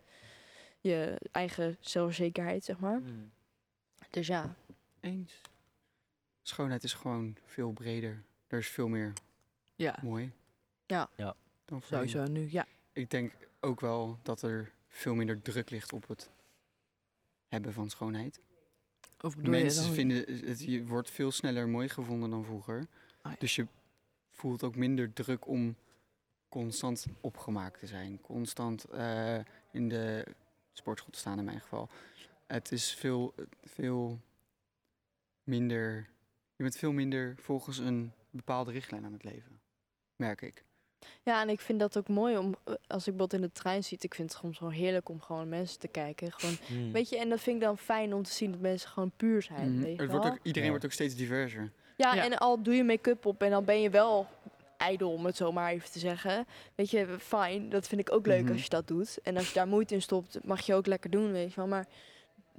je 0.80 1.20
eigen 1.30 1.76
zelfzekerheid, 1.80 2.64
zeg 2.64 2.78
maar. 2.78 3.00
Mm. 3.00 3.30
Dus 4.10 4.26
ja, 4.26 4.54
Eens. 5.00 5.40
Schoonheid 6.42 6.84
is 6.84 6.92
gewoon 6.92 7.36
veel 7.44 7.72
breder. 7.72 8.22
Er 8.46 8.58
is 8.58 8.68
veel 8.68 8.88
meer 8.88 9.12
Ja, 9.76 9.98
mooi. 10.02 10.32
Ja. 10.86 11.10
Ja. 11.16 11.36
Dan 11.64 11.82
sowieso 11.82 12.24
nu. 12.24 12.48
Ja. 12.50 12.66
Ik 12.92 13.10
denk 13.10 13.32
ook 13.60 13.80
wel 13.80 14.18
dat 14.22 14.42
er 14.42 14.72
veel 14.88 15.14
minder 15.14 15.42
druk 15.42 15.70
ligt 15.70 15.92
op 15.92 16.08
het 16.08 16.30
hebben 17.48 17.72
van 17.72 17.90
schoonheid. 17.90 18.40
Of 19.20 19.34
je 19.34 19.48
Mensen 19.48 19.92
vinden, 19.92 20.46
het, 20.46 20.64
je 20.64 20.84
wordt 20.86 21.10
veel 21.10 21.30
sneller 21.30 21.68
mooi 21.68 21.88
gevonden 21.88 22.30
dan 22.30 22.44
vroeger. 22.44 22.86
Ah, 23.22 23.32
ja. 23.32 23.38
Dus 23.38 23.56
je 23.56 23.66
voelt 24.30 24.62
ook 24.62 24.76
minder 24.76 25.12
druk 25.12 25.46
om 25.46 25.76
constant 26.48 27.06
opgemaakt 27.20 27.78
te 27.78 27.86
zijn. 27.86 28.20
Constant 28.20 28.84
eh, 28.84 29.38
in 29.72 29.88
de 29.88 30.26
sportschool 30.72 31.12
te 31.12 31.18
staan 31.18 31.38
in 31.38 31.44
mijn 31.44 31.60
geval. 31.60 31.88
het 32.46 32.72
is 32.72 32.94
veel, 32.94 33.34
veel 33.64 34.20
minder. 35.44 36.08
Je 36.56 36.62
bent 36.62 36.76
veel 36.76 36.92
minder 36.92 37.34
volgens 37.36 37.78
een 37.78 38.12
bepaalde 38.30 38.70
richtlijn 38.70 39.04
aan 39.04 39.12
het 39.12 39.24
leven. 39.24 39.60
Merk 40.16 40.42
ik. 40.42 40.64
Ja, 41.22 41.40
en 41.42 41.48
ik 41.48 41.60
vind 41.60 41.80
dat 41.80 41.96
ook 41.98 42.08
mooi 42.08 42.36
om, 42.36 42.54
eh, 42.64 42.74
als 42.86 43.06
ik 43.06 43.16
bijvoorbeeld 43.16 43.32
in 43.32 43.40
de 43.40 43.52
trein 43.52 43.84
zit, 43.84 44.04
ik 44.04 44.14
vind 44.14 44.32
het 44.32 44.40
soms 44.40 44.58
gewoon 44.58 44.72
heerlijk 44.72 45.08
om 45.08 45.20
gewoon 45.20 45.48
mensen 45.48 45.78
te 45.78 45.88
kijken. 45.88 46.32
Gewoon, 46.32 46.56
Hmm. 46.66 46.92
weet 46.92 47.08
je, 47.08 47.18
en 47.18 47.28
dat 47.28 47.40
vind 47.40 47.56
ik 47.56 47.62
dan 47.62 47.78
fijn 47.78 48.14
om 48.14 48.22
te 48.22 48.32
zien 48.32 48.50
dat 48.50 48.60
mensen 48.60 48.88
gewoon 48.90 49.12
puur 49.16 49.42
zijn. 49.42 49.82
Weet 49.82 49.96
je 49.96 50.02
Het 50.02 50.10
wordt 50.10 50.26
ook, 50.26 50.38
iedereen 50.42 50.62
Ja. 50.64 50.70
wordt 50.70 50.84
ook 50.84 50.92
steeds 50.92 51.14
diverser. 51.14 51.72
Ja, 51.96 52.14
Ja. 52.14 52.24
en 52.24 52.38
al 52.38 52.62
doe 52.62 52.74
je 52.74 52.84
make-up 52.84 53.26
op 53.26 53.42
en 53.42 53.50
dan 53.50 53.64
ben 53.64 53.80
je 53.80 53.90
wel 53.90 54.26
ijdel, 54.76 55.12
om 55.12 55.24
het 55.24 55.36
zo 55.36 55.52
maar 55.52 55.70
even 55.72 55.90
te 55.90 55.98
zeggen. 55.98 56.46
Weet 56.74 56.90
je, 56.90 57.06
fijn, 57.18 57.68
dat 57.68 57.86
vind 57.88 58.00
ik 58.00 58.12
ook 58.12 58.26
leuk 58.26 58.42
Mhm. 58.42 58.52
als 58.52 58.62
je 58.62 58.68
dat 58.68 58.88
doet. 58.88 59.18
En 59.22 59.36
als 59.36 59.48
je 59.48 59.54
daar 59.54 59.68
moeite 59.68 59.94
in 59.94 60.02
stopt, 60.02 60.38
mag 60.44 60.60
je 60.60 60.74
ook 60.74 60.86
lekker 60.86 61.10
doen, 61.10 61.32
weet 61.32 61.48
je 61.48 61.56
wel. 61.56 61.66
Maar 61.66 61.86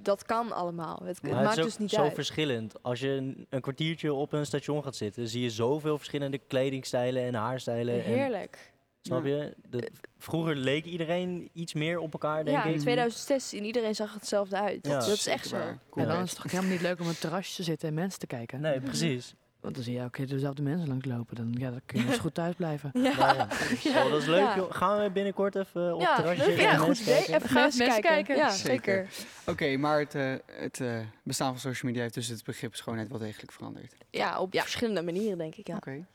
dat 0.04 0.26
kan 0.26 0.52
allemaal. 0.52 1.02
Het, 1.04 1.22
het 1.22 1.32
maakt 1.32 1.52
is 1.52 1.58
ook 1.58 1.66
dus 1.66 1.78
niet 1.78 1.90
zo 1.90 2.02
uit. 2.02 2.14
verschillend. 2.14 2.84
Als 2.84 3.00
je 3.00 3.10
een, 3.10 3.46
een 3.50 3.62
kwartiertje 3.62 4.14
op 4.14 4.34
een 4.34 4.46
station 4.46 4.84
gaat 4.84 4.96
zitten, 4.96 5.28
zie 5.28 5.42
je 5.42 5.50
zoveel 5.50 5.98
verschillende 5.98 6.38
kledingstijlen 6.38 7.24
en 7.24 7.34
haarstijlen. 7.34 7.94
En, 7.94 8.02
Heerlijk. 8.14 8.72
snap 9.02 9.26
je? 9.26 9.54
Dat, 9.68 9.90
vroeger 10.18 10.56
leek 10.56 10.86
iedereen 10.86 11.50
iets 11.54 11.74
meer 11.74 12.00
op 12.00 12.14
elkaar, 12.14 12.46
denk 12.46 12.58
Ja, 12.58 12.64
in 12.64 12.74
ik. 12.74 12.80
2016, 12.80 13.64
iedereen 13.66 13.96
zag 13.96 14.14
hetzelfde 14.14 14.60
uit. 14.62 14.88
Ja. 14.88 15.00
Dat 15.00 15.08
is 15.08 15.28
echt 15.28 15.48
zo. 15.48 15.56
En 15.56 16.08
dan 16.08 16.24
is 16.24 16.30
het 16.32 16.42
toch 16.42 16.52
helemaal 16.52 16.72
niet 16.72 16.82
leuk 16.82 17.00
om 17.00 17.06
op 17.06 17.12
een 17.12 17.18
terrasje 17.20 17.56
te 17.56 17.64
zitten 17.64 17.88
en 17.88 17.94
mensen 17.94 18.20
te 18.20 18.28
kijken. 18.28 18.62
Nee, 18.62 18.82
precies. 18.82 19.36
Want 19.62 19.76
dan 19.76 19.84
zie 19.84 19.94
je 19.94 20.00
elke 20.00 20.12
keer 20.12 20.28
dezelfde 20.28 20.62
mensen 20.62 20.88
langslopen. 20.88 21.36
Dan, 21.36 21.56
ja, 21.58 21.70
dan 21.70 21.82
kun 21.86 22.06
je 22.06 22.14
zo 22.14 22.20
goed 22.28 22.34
thuis 22.34 22.56
blijven. 22.56 22.90
Ja. 22.94 23.02
Nou 23.18 23.36
ja. 23.36 23.48
Ja. 23.84 24.04
Oh, 24.06 24.12
dat 24.12 24.22
is 24.22 24.28
leuk. 24.28 24.40
Ja. 24.40 24.56
joh. 24.56 24.74
Gaan 24.74 25.02
we 25.04 25.10
binnenkort 25.12 25.56
even 25.56 25.94
op 25.96 26.02
Ja, 26.02 26.16
het 26.16 26.26
terrasje 26.26 26.68
en 26.68 26.78
goed 26.78 27.00
idee. 27.00 27.14
kijken? 27.16 27.34
Even 27.36 27.50
Gaan 27.50 27.70
we 27.70 27.78
mensen 27.78 27.88
kijken. 27.88 28.02
kijken? 28.12 28.36
Ja, 28.36 28.50
Zeker. 28.50 29.08
zeker. 29.16 29.26
Oké, 29.46 29.78
maar 29.78 30.00
het, 30.00 30.16
eh, 30.16 30.34
het 30.46 30.80
eh, 30.80 31.00
bestaan 31.24 31.50
van 31.52 31.60
social 31.60 31.84
media 31.92 32.02
heeft 32.02 32.14
dus 32.14 32.28
het 32.28 32.44
begrip 32.44 32.76
schoonheid 32.76 33.10
wel 33.10 33.20
degelijk 33.20 33.52
veranderd. 33.52 33.96
Ja, 34.10 34.40
op 34.40 34.54
Ja. 34.54 34.62
verschillende 34.62 35.02
manieren, 35.02 35.38
denk 35.38 35.56
ik. 35.56 35.68
Ja. 35.68 35.76
Oké, 35.76 36.06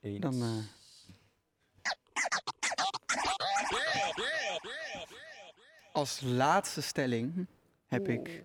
Eens. 0.00 0.20
dan. 0.20 0.42
eh, 0.42 0.48
als 5.92 6.20
laatste 6.24 6.80
stelling 6.82 7.46
heb 7.86 8.08
ik. 8.08 8.44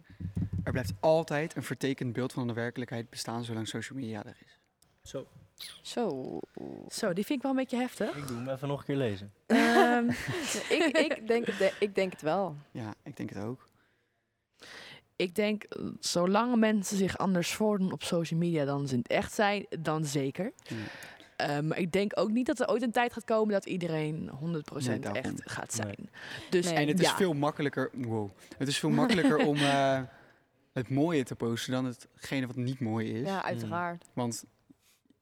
Blijft 0.75 0.93
altijd 0.99 1.55
een 1.55 1.63
vertekend 1.63 2.13
beeld 2.13 2.33
van 2.33 2.47
de 2.47 2.53
werkelijkheid 2.53 3.09
bestaan 3.09 3.43
zolang 3.43 3.67
social 3.67 3.99
media 3.99 4.25
er 4.25 4.37
is. 4.45 4.59
Zo, 5.01 5.27
Zo. 5.81 6.39
Zo, 6.89 7.13
die 7.13 7.25
vind 7.25 7.37
ik 7.37 7.41
wel 7.41 7.51
een 7.51 7.57
beetje 7.57 7.77
heftig. 7.77 8.15
ik 8.15 8.27
doe 8.27 8.37
hem 8.37 8.49
even 8.49 8.67
nog 8.67 8.79
een 8.79 8.85
keer 8.85 8.95
lezen. 8.95 9.33
Ehm, 9.45 10.09
ik, 10.79 10.97
ik, 10.97 11.27
denk 11.27 11.45
het, 11.45 11.73
ik 11.79 11.95
denk 11.95 12.11
het 12.11 12.21
wel. 12.21 12.55
Ja, 12.71 12.93
ik 13.03 13.17
denk 13.17 13.29
het 13.29 13.43
ook. 13.43 13.69
ik 15.15 15.35
denk, 15.35 15.63
zolang 15.99 16.55
mensen 16.55 16.97
zich 16.97 17.17
anders 17.17 17.53
voordoen 17.53 17.91
op 17.91 18.03
social 18.03 18.39
media 18.39 18.65
dan 18.65 18.87
ze 18.87 18.93
in 18.93 18.99
het 18.99 19.07
echt 19.11 19.33
zijn, 19.33 19.65
dan 19.79 20.05
zeker. 20.05 20.51
Ja. 20.63 20.75
Ehm, 21.35 21.67
maar 21.67 21.77
ik 21.77 21.91
denk 21.91 22.11
ook 22.19 22.29
niet 22.31 22.45
dat 22.45 22.59
er 22.59 22.69
ooit 22.69 22.81
een 22.81 22.91
tijd 22.91 23.13
gaat 23.13 23.23
komen 23.25 23.53
dat 23.53 23.65
iedereen 23.65 24.29
100% 24.29 24.87
Nee, 24.87 24.99
daarom. 24.99 25.23
echt 25.23 25.51
gaat 25.51 25.77
Nee. 25.77 25.85
zijn. 25.95 26.09
Dus 26.49 26.65
Nee. 26.65 26.75
En 26.75 26.87
het 26.87 26.99
is 26.99 27.05
ja, 27.09 27.15
veel 27.15 27.33
makkelijker. 27.33 27.89
Wow. 27.93 28.29
Het 28.57 28.67
is 28.67 28.79
veel 28.79 28.89
makkelijker 28.89 29.37
om 29.47 29.55
eh, 29.55 30.01
het 30.75 30.89
mooie 30.89 31.23
te 31.23 31.35
posten 31.35 31.71
dan 31.71 31.85
hetgene 31.85 32.47
wat 32.47 32.55
niet 32.55 32.79
mooi 32.79 33.13
is. 33.21 33.27
Ja, 33.27 33.43
uiteraard. 33.43 34.05
Want 34.13 34.43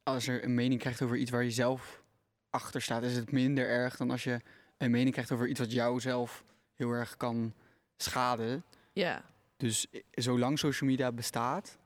als 0.04 0.28
er 0.28 0.44
een 0.44 0.54
mening 0.54 0.80
krijgt 0.80 1.02
over 1.02 1.18
iets 1.18 1.32
waar 1.32 1.44
je 1.44 1.52
zelf 1.52 2.04
achter 2.50 2.82
staat, 2.82 3.04
is 3.04 3.16
het 3.16 3.32
minder 3.32 3.68
erg 3.68 3.98
dan 3.98 4.12
als 4.12 4.24
je 4.24 4.39
een 4.78 4.92
mening 4.92 5.12
krijgt 5.12 5.32
over 5.32 5.48
iets 5.48 5.60
wat 5.60 5.72
jou 5.72 6.00
zelf 6.00 6.44
heel 6.74 6.92
erg 6.92 7.18
kan 7.18 7.54
schaden. 7.98 8.63
ja. 8.94 9.24
Dus 9.58 9.88
zolang 10.12 10.60
social 10.60 10.89
media 10.89 11.12
bestaat, 11.12 11.78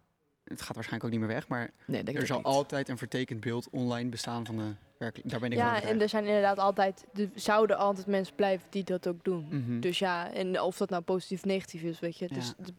het 0.43 0.62
gaat 0.62 0.75
waarschijnlijk 0.75 1.03
ook 1.03 1.12
niet 1.12 1.19
meer 1.27 1.36
weg, 1.36 1.47
maar 1.47 1.71
Nee, 1.88 2.03
er 2.03 2.25
zal 2.27 2.38
niet. 2.38 2.45
altijd 2.45 2.89
een 2.89 2.97
vertekend 2.97 3.39
beeld 3.39 3.69
online 3.69 4.10
bestaan 4.10 4.45
van 4.45 4.56
de 4.58 4.73
werkelijkheid. 4.97 5.30
Daar 5.30 5.39
ben 5.39 5.51
ik 5.51 5.58
Ja, 5.58 5.82
en 5.89 6.01
er 6.01 6.10
zijn 6.10 6.25
inderdaad 6.25 6.58
altijd, 6.58 7.06
er 7.13 7.30
zouden 7.36 7.77
altijd 7.77 8.08
mensen 8.08 8.36
blijven 8.36 8.67
die 8.69 8.84
dat 8.84 9.08
ook 9.08 9.23
doen. 9.23 9.47
Mhm. 9.49 9.80
Dus 9.80 9.99
ja, 9.99 10.32
en 10.34 10.62
of 10.62 10.77
dat 10.77 10.89
nou 10.89 11.01
positief 11.03 11.38
of 11.39 11.45
negatief 11.45 11.82
is, 11.82 11.99
weet 11.99 12.17
je. 12.17 12.25
Ja. 12.30 12.36
Dus 12.36 12.53
het 12.58 12.73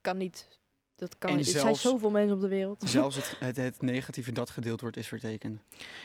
kan 0.00 0.16
niet. 0.16 0.48
Dat 0.96 1.18
kan 1.18 1.30
En 1.30 1.36
niet. 1.36 1.54
Er 1.54 1.60
zijn 1.60 1.74
zoveel 1.76 2.10
mensen 2.10 2.34
op 2.34 2.40
de 2.40 2.48
wereld. 2.48 2.82
Zelfs 2.86 3.16
het, 3.16 3.36
het, 3.48 3.56
het 3.56 3.82
negatieve 3.82 4.32
dat 4.32 4.50
gedeeld 4.50 4.80
wordt, 4.80 4.96
is 4.96 5.08
vertekend. 5.08 5.60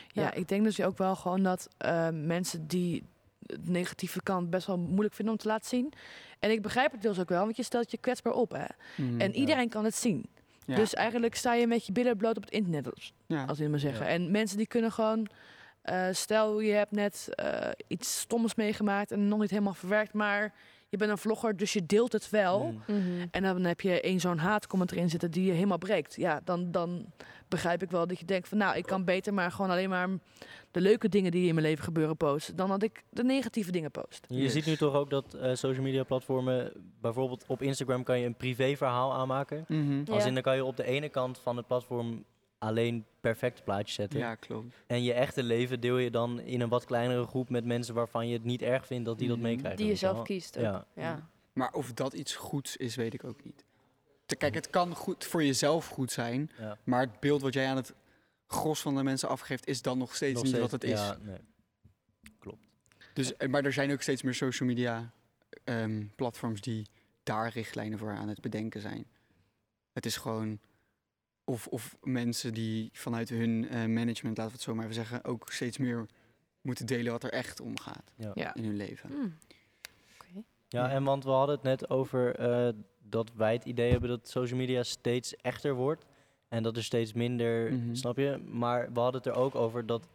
Ja, 0.08 0.22
Ja. 0.22 0.32
ik 0.34 0.48
denk 0.48 0.64
dus 0.64 0.80
ook 0.80 0.98
wel 0.98 1.16
gewoon 1.16 1.42
dat 1.42 1.68
eh, 1.78 2.08
mensen 2.12 2.66
die 2.66 3.04
het 3.46 3.68
negatieve 3.68 4.22
kant 4.22 4.50
best 4.50 4.66
wel 4.66 4.78
moeilijk 4.78 5.14
vinden 5.14 5.34
om 5.34 5.40
te 5.40 5.48
laten 5.48 5.68
zien. 5.68 5.92
En 6.38 6.50
ik 6.50 6.62
begrijp 6.62 6.92
het 6.92 7.02
deels 7.02 7.18
ook 7.20 7.28
wel, 7.28 7.44
want 7.44 7.56
je 7.56 7.62
stelt 7.62 7.90
je 7.90 7.98
kwetsbaar 7.98 8.32
op. 8.32 8.50
Hè? 8.52 8.64
Mhm. 9.04 9.20
En 9.20 9.34
iedereen 9.34 9.68
kan 9.68 9.84
het 9.84 9.94
zien. 9.94 10.26
Ja. 10.66 10.74
Dus 10.76 10.94
eigenlijk 10.94 11.34
sta 11.34 11.54
je 11.54 11.66
met 11.66 11.86
je 11.86 11.92
billen 11.92 12.16
bloot 12.16 12.36
op 12.36 12.42
het 12.42 12.52
internet, 12.52 12.86
als- 13.48 13.60
ik 13.60 13.68
maar 13.68 13.78
zeggen. 13.78 14.04
Ja. 14.06 14.12
En 14.12 14.30
mensen 14.30 14.56
die 14.56 14.66
kunnen 14.66 14.92
gewoon... 14.92 15.26
eh, 15.82 16.06
stel, 16.12 16.60
je 16.60 16.72
hebt 16.72 16.90
net 16.92 17.28
eh, 17.34 17.68
iets 17.88 18.20
stoms 18.20 18.54
meegemaakt 18.54 19.10
en 19.10 19.28
nog 19.28 19.38
niet 19.40 19.50
helemaal 19.50 19.74
verwerkt, 19.74 20.12
maar 20.12 20.54
je 20.88 20.96
bent 20.96 21.10
een 21.10 21.18
vlogger, 21.18 21.56
dus 21.56 21.72
je 21.72 21.86
deelt 21.86 22.12
het 22.12 22.30
wel. 22.30 22.62
Mm. 22.64 22.82
Mhm. 22.96 23.26
En 23.30 23.42
dan 23.42 23.64
heb 23.64 23.80
je 23.80 24.00
één 24.00 24.20
zo'n 24.20 24.38
haatcomment 24.38 24.92
erin 24.92 25.10
zitten 25.10 25.30
die 25.30 25.44
je 25.44 25.52
helemaal 25.52 25.78
breekt. 25.78 26.14
Ja, 26.14 26.40
dan, 26.44 26.70
dan 26.70 27.06
begrijp 27.48 27.82
ik 27.82 27.90
wel 27.90 28.06
dat 28.06 28.18
je 28.18 28.24
denkt 28.24 28.48
van... 28.48 28.58
nou, 28.58 28.76
ik 28.76 28.86
kan 28.86 29.04
beter 29.04 29.34
maar 29.34 29.50
gewoon 29.52 29.70
alleen 29.70 29.88
maar 29.88 30.08
de 30.70 30.80
leuke 30.80 31.08
dingen 31.08 31.30
die 31.30 31.48
in 31.48 31.54
mijn 31.54 31.66
leven 31.66 31.84
gebeuren 31.84 32.16
posten... 32.16 32.56
dan 32.56 32.68
dat 32.68 32.82
ik 32.82 33.02
de 33.10 33.24
negatieve 33.24 33.72
dingen 33.72 33.90
post. 33.90 34.24
Je 34.28 34.42
Yes. 34.42 34.52
ziet 34.52 34.66
nu 34.66 34.76
toch 34.76 34.94
ook 34.94 35.10
dat 35.10 35.34
eh, 35.34 35.54
social 35.54 35.82
media 35.84 36.02
platformen, 36.04 36.72
bijvoorbeeld 37.00 37.44
op 37.46 37.62
Instagram 37.62 38.02
kan 38.02 38.20
je 38.20 38.26
een 38.26 38.36
privéverhaal 38.36 39.14
aanmaken. 39.14 39.64
Mhm. 39.68 40.12
Als 40.12 40.26
in 40.26 40.34
dan 40.34 40.42
kan 40.42 40.56
je 40.56 40.64
op 40.64 40.76
de 40.76 40.84
ene 40.84 41.08
kant 41.08 41.38
van 41.38 41.56
het 41.56 41.66
platform 41.66 42.24
alleen 42.58 43.04
perfecte 43.20 43.62
plaatjes 43.62 43.94
zetten. 43.94 44.18
ja, 44.18 44.34
klopt. 44.34 44.74
En 44.86 45.02
je 45.02 45.12
echte 45.12 45.42
leven 45.42 45.80
deel 45.80 45.98
je 45.98 46.10
dan 46.10 46.40
in 46.40 46.60
een 46.60 46.68
wat 46.68 46.84
kleinere 46.84 47.26
groep 47.26 47.48
met 47.50 47.64
mensen 47.64 47.94
waarvan 47.94 48.26
je 48.28 48.32
het 48.32 48.44
niet 48.44 48.62
erg 48.62 48.86
vindt 48.86 49.04
dat 49.04 49.18
die 49.18 49.28
dat 49.28 49.36
Mhm. 49.36 49.46
meekrijgen. 49.46 49.78
Die 49.80 49.86
je 49.88 49.94
zelf 49.96 50.14
wel. 50.14 50.22
kiest. 50.24 50.56
Ook. 50.56 50.62
Ja. 50.62 50.86
Ja. 50.94 51.28
Maar 51.52 51.72
of 51.72 51.92
dat 51.92 52.12
iets 52.12 52.34
goeds 52.34 52.76
is, 52.76 52.94
weet 52.94 53.14
ik 53.14 53.24
ook 53.24 53.44
niet. 53.44 53.64
Te- 54.26 54.36
Kijk, 54.36 54.54
het 54.54 54.70
kan 54.70 54.94
goed 54.94 55.24
voor 55.24 55.44
jezelf 55.44 55.86
goed 55.88 56.12
zijn, 56.12 56.50
Ja. 56.58 56.78
maar 56.84 57.00
het 57.00 57.20
beeld 57.20 57.42
wat 57.42 57.54
jij 57.54 57.66
aan 57.68 57.76
het 57.76 57.94
gros 58.46 58.80
van 58.80 58.94
de 58.94 59.02
mensen 59.02 59.28
afgeeft, 59.28 59.66
is 59.66 59.82
dan 59.82 59.98
nog 59.98 60.14
steeds 60.14 60.34
Nog 60.34 60.42
niet 60.42 60.52
steeds- 60.54 60.70
wat 60.72 60.82
het 60.82 60.90
is. 60.90 60.98
Ja, 60.98 61.18
nee. 61.22 61.38
Dus, 63.12 63.36
eh, 63.36 63.48
maar 63.48 63.64
er 63.64 63.72
zijn 63.72 63.92
ook 63.92 64.02
steeds 64.02 64.22
meer 64.22 64.34
social 64.34 64.68
media 64.68 65.12
ehm, 65.64 66.04
platforms 66.16 66.60
die 66.60 66.86
daar 67.22 67.48
richtlijnen 67.52 67.98
voor 67.98 68.10
aan 68.10 68.28
het 68.28 68.40
bedenken 68.40 68.80
zijn. 68.80 69.06
Het 69.92 70.06
is 70.06 70.16
gewoon. 70.16 70.58
Of, 71.48 71.66
of 71.66 71.96
mensen 72.02 72.54
die 72.54 72.88
vanuit 72.92 73.28
hun 73.28 73.68
eh, 73.68 73.76
management, 73.76 74.36
laten 74.36 74.44
we 74.46 74.52
het 74.52 74.60
zo 74.60 74.74
maar 74.74 74.82
even 74.84 74.94
zeggen, 74.96 75.24
ook 75.24 75.48
steeds 75.52 75.78
meer 75.78 76.06
moeten 76.60 76.86
delen 76.86 77.12
wat 77.12 77.24
er 77.24 77.32
echt 77.32 77.60
omgaat 77.60 78.12
Ja. 78.34 78.54
In 78.54 78.64
hun 78.64 78.76
leven. 78.76 79.10
Mm. 79.12 79.34
Oké. 80.14 80.42
Ja, 80.68 80.84
Ja. 80.86 80.90
en 80.90 81.04
want 81.04 81.24
we 81.24 81.30
hadden 81.30 81.54
het 81.54 81.64
net 81.64 81.90
over 81.90 82.34
eh, 82.36 82.68
dat 83.08 83.30
wij 83.34 83.52
het 83.52 83.64
idee 83.64 83.90
hebben 83.90 84.08
dat 84.08 84.28
social 84.28 84.58
media 84.58 84.82
steeds 84.82 85.36
echter 85.36 85.74
wordt. 85.74 86.04
En 86.48 86.62
dat 86.62 86.76
er 86.76 86.84
steeds 86.84 87.12
minder, 87.12 87.72
Mhm. 87.72 87.94
snap 87.94 88.16
je? 88.16 88.40
Maar 88.50 88.92
we 88.92 89.00
hadden 89.00 89.22
het 89.22 89.30
er 89.30 89.36
ook 89.40 89.54
over 89.54 89.86
dat 89.86 90.08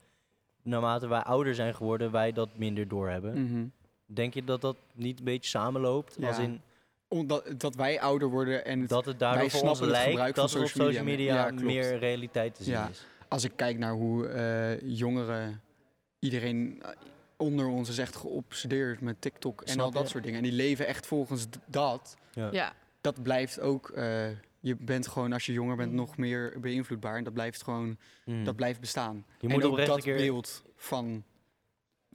naarmate 0.64 1.08
wij 1.08 1.22
ouder 1.22 1.56
zijn 1.56 1.76
geworden, 1.76 2.12
wij 2.12 2.32
dat 2.32 2.50
minder 2.58 2.88
doorhebben. 2.88 3.44
Mhm. 3.46 3.66
Denk 4.06 4.34
je 4.34 4.44
dat 4.44 4.62
dat 4.62 4.76
niet 4.94 5.20
een 5.20 5.26
beetje 5.26 5.50
samenloopt? 5.50 6.16
Ja. 6.20 6.28
Als 6.28 6.38
in 6.40 6.62
Omdat 7.12 7.54
dat 7.58 7.76
wij 7.76 8.02
ouder 8.02 8.30
worden 8.30 8.66
en 8.66 8.80
het- 8.80 8.90
dat 8.90 9.06
het 9.06 9.20
daardoor 9.20 9.40
wij 9.42 9.50
voor 9.50 9.60
ons 9.62 9.78
snappen 9.78 9.88
het 9.88 9.96
lijkt 9.96 10.10
gebruik 10.10 10.36
dat 10.36 10.52
van 10.52 10.62
het 10.62 10.70
op 10.70 10.76
social 10.82 11.04
media 11.04 11.50
media 11.52 11.66
meer. 11.66 11.92
Ja, 11.94 11.98
realiteit 11.98 12.56
te 12.56 12.64
zien 12.64 12.74
Ja. 12.74 12.90
is. 12.90 13.06
als 13.28 13.44
ik 13.44 13.52
kijk 13.56 13.78
naar 13.78 13.94
hoe 13.94 14.28
eh, 14.28 14.82
jongeren, 14.98 15.62
iedereen 16.20 16.82
eh, 16.82 16.90
onder 17.38 17.68
ons 17.68 17.90
is 17.90 17.98
echt 17.98 18.16
geobsedeerd 18.16 19.02
met 19.02 19.22
TikTok 19.22 19.62
en 19.62 19.72
Snap 19.72 19.86
al 19.86 19.92
dat 19.92 20.02
je? 20.04 20.08
soort 20.10 20.24
dingen. 20.24 20.38
En 20.38 20.44
die 20.44 20.54
leven 20.54 20.88
echt 20.88 21.06
volgens 21.08 21.46
dat. 21.66 22.16
Ja, 22.52 22.74
Dat 23.02 23.24
blijft 23.24 23.60
ook, 23.60 23.90
eh, 23.90 24.30
je 24.60 24.76
bent 24.76 25.08
gewoon 25.08 25.34
als 25.34 25.46
je 25.46 25.54
jonger 25.54 25.76
bent 25.76 25.90
Mm. 25.90 25.96
nog 25.96 26.18
meer 26.18 26.60
beïnvloedbaar. 26.60 27.16
En 27.18 27.24
dat 27.24 27.34
blijft 27.34 27.64
gewoon, 27.64 27.98
Mm. 28.26 28.44
dat 28.44 28.56
blijft 28.56 28.80
bestaan. 28.80 29.26
je 29.40 29.48
en 29.48 29.54
moet 29.54 29.64
ook 29.64 29.70
oprecht 29.72 29.90
dat 29.90 30.02
keer... 30.02 30.16
beeld 30.18 30.64
van 30.76 31.24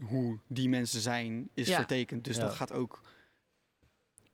hoe 0.05 0.39
die 0.47 0.69
mensen 0.69 1.01
zijn, 1.01 1.49
is 1.55 1.69
Ja. 1.69 1.77
vertekend. 1.77 2.25
Dus 2.25 2.37
Ja. 2.37 2.43
dat 2.43 2.53
gaat 2.55 2.73
ook... 2.73 3.01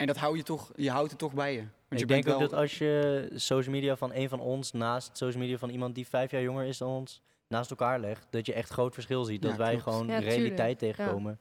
En 0.02 0.08
dat 0.08 0.16
hou 0.16 0.36
je 0.36 0.42
toch, 0.42 0.72
je 0.76 0.90
houdt 0.90 1.10
het 1.10 1.18
toch 1.18 1.34
bij 1.34 1.52
je. 1.52 1.58
Want 1.58 1.70
je 1.88 1.96
ik 1.98 2.06
bent 2.06 2.08
denk 2.24 2.26
ook 2.34 2.40
wel, 2.40 2.48
dat 2.50 2.58
als 2.58 2.78
je 2.78 3.28
social 3.34 3.74
media 3.74 3.96
van 3.96 4.12
een 4.14 4.28
van 4.28 4.40
ons 4.40 4.72
naast 4.72 5.16
social 5.16 5.42
media 5.42 5.58
van 5.58 5.70
iemand 5.70 5.94
die 5.94 6.06
vijf 6.06 6.30
jaar 6.30 6.42
jonger 6.42 6.64
is 6.64 6.78
dan 6.78 6.88
ons, 6.88 7.22
naast 7.48 7.70
elkaar 7.70 8.00
legt, 8.00 8.26
dat 8.30 8.46
je 8.46 8.52
echt 8.52 8.70
groot 8.70 8.94
verschil 8.94 9.24
ziet. 9.24 9.42
Ja, 9.42 9.48
dat 9.48 9.58
wij 9.58 9.68
klopt. 9.70 9.82
gewoon 9.82 10.06
Ja, 10.06 10.18
realiteit 10.18 10.78
tegenkomen. 10.78 11.38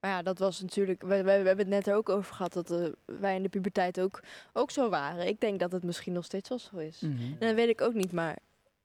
Maar 0.00 0.10
ja, 0.10 0.22
dat 0.22 0.38
was 0.38 0.60
natuurlijk. 0.60 1.02
We, 1.02 1.08
we, 1.08 1.22
we 1.22 1.30
hebben 1.30 1.58
het 1.58 1.68
net 1.68 1.86
er 1.86 1.94
ook 1.94 2.08
over 2.08 2.34
gehad 2.34 2.52
dat 2.52 2.70
eh, 2.70 2.84
wij 3.04 3.34
in 3.36 3.42
de 3.42 3.48
puberteit 3.48 4.00
ook, 4.00 4.20
ook 4.52 4.70
zo 4.70 4.88
waren. 4.88 5.26
Ik 5.26 5.40
denk 5.40 5.60
dat 5.60 5.72
het 5.72 5.84
misschien 5.84 6.12
nog 6.12 6.24
steeds 6.24 6.48
wel 6.48 6.58
zo 6.58 6.76
is. 6.76 7.00
Mhm. 7.00 7.22
En 7.22 7.46
dat 7.46 7.54
weet 7.54 7.68
ik 7.68 7.80
ook 7.80 7.94
niet, 7.94 8.12
maar 8.12 8.38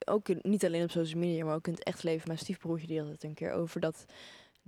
ook 0.04 0.28
in- 0.28 0.38
niet 0.42 0.64
alleen 0.64 0.82
op 0.82 0.90
social 0.90 1.20
media, 1.20 1.44
maar 1.44 1.54
ook 1.54 1.66
in 1.66 1.72
het 1.72 1.82
echt 1.84 2.02
leven. 2.02 2.26
Mijn 2.26 2.38
stiefbroertje 2.38 2.86
die 2.86 2.98
had 3.00 3.08
het 3.08 3.24
een 3.24 3.34
keer 3.34 3.52
over 3.52 3.80
dat. 3.80 4.04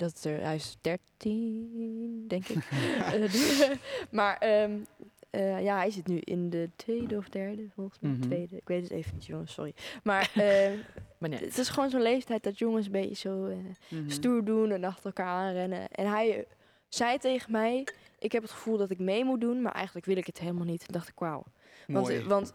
Dat 0.00 0.24
er, 0.24 0.40
hij 0.42 0.54
is 0.54 0.76
13, 0.80 2.24
denk 2.28 2.48
ik. 2.48 2.68
Eh, 3.12 3.32
die- 3.32 3.78
maar 4.18 4.38
ehm, 4.38 4.72
eh, 5.30 5.62
ja, 5.62 5.76
hij 5.76 5.90
zit 5.90 6.06
nu 6.06 6.18
in 6.18 6.50
de 6.50 6.68
tweede 6.76 7.16
of 7.16 7.28
derde, 7.28 7.66
volgens 7.74 7.98
mij. 8.00 8.10
Mhm. 8.10 8.20
Tweede. 8.20 8.56
Ik 8.56 8.68
weet 8.68 8.82
het 8.82 8.90
even 8.90 9.14
niet, 9.14 9.26
jongens, 9.26 9.52
sorry. 9.52 9.74
Maar 10.02 10.30
eh, 10.34 10.70
Maar 11.18 11.28
nee. 11.28 11.38
het 11.40 11.58
is 11.58 11.68
gewoon 11.68 11.90
zo'n 11.90 12.02
leeftijd 12.02 12.42
dat 12.42 12.58
jongens 12.58 12.86
een 12.86 12.92
beetje 12.92 13.14
zo 13.14 13.44
eh, 13.46 13.56
Mhm. 13.88 14.10
stoer 14.10 14.44
doen 14.44 14.70
en 14.70 14.84
achter 14.84 15.04
elkaar 15.06 15.26
aanrennen. 15.26 15.88
En 15.90 16.10
hij 16.10 16.46
zei 16.88 17.18
tegen 17.18 17.52
mij, 17.52 17.86
ik 18.18 18.32
heb 18.32 18.42
het 18.42 18.50
gevoel 18.50 18.76
dat 18.76 18.90
ik 18.90 18.98
mee 18.98 19.24
moet 19.24 19.40
doen, 19.40 19.62
maar 19.62 19.72
eigenlijk 19.72 20.06
wil 20.06 20.16
ik 20.16 20.26
het 20.26 20.38
helemaal 20.38 20.64
niet. 20.66 20.78
Toen 20.84 20.94
dacht 20.94 21.08
ik, 21.08 21.18
wauw. 21.18 21.44
Want, 21.86 22.22
want 22.24 22.52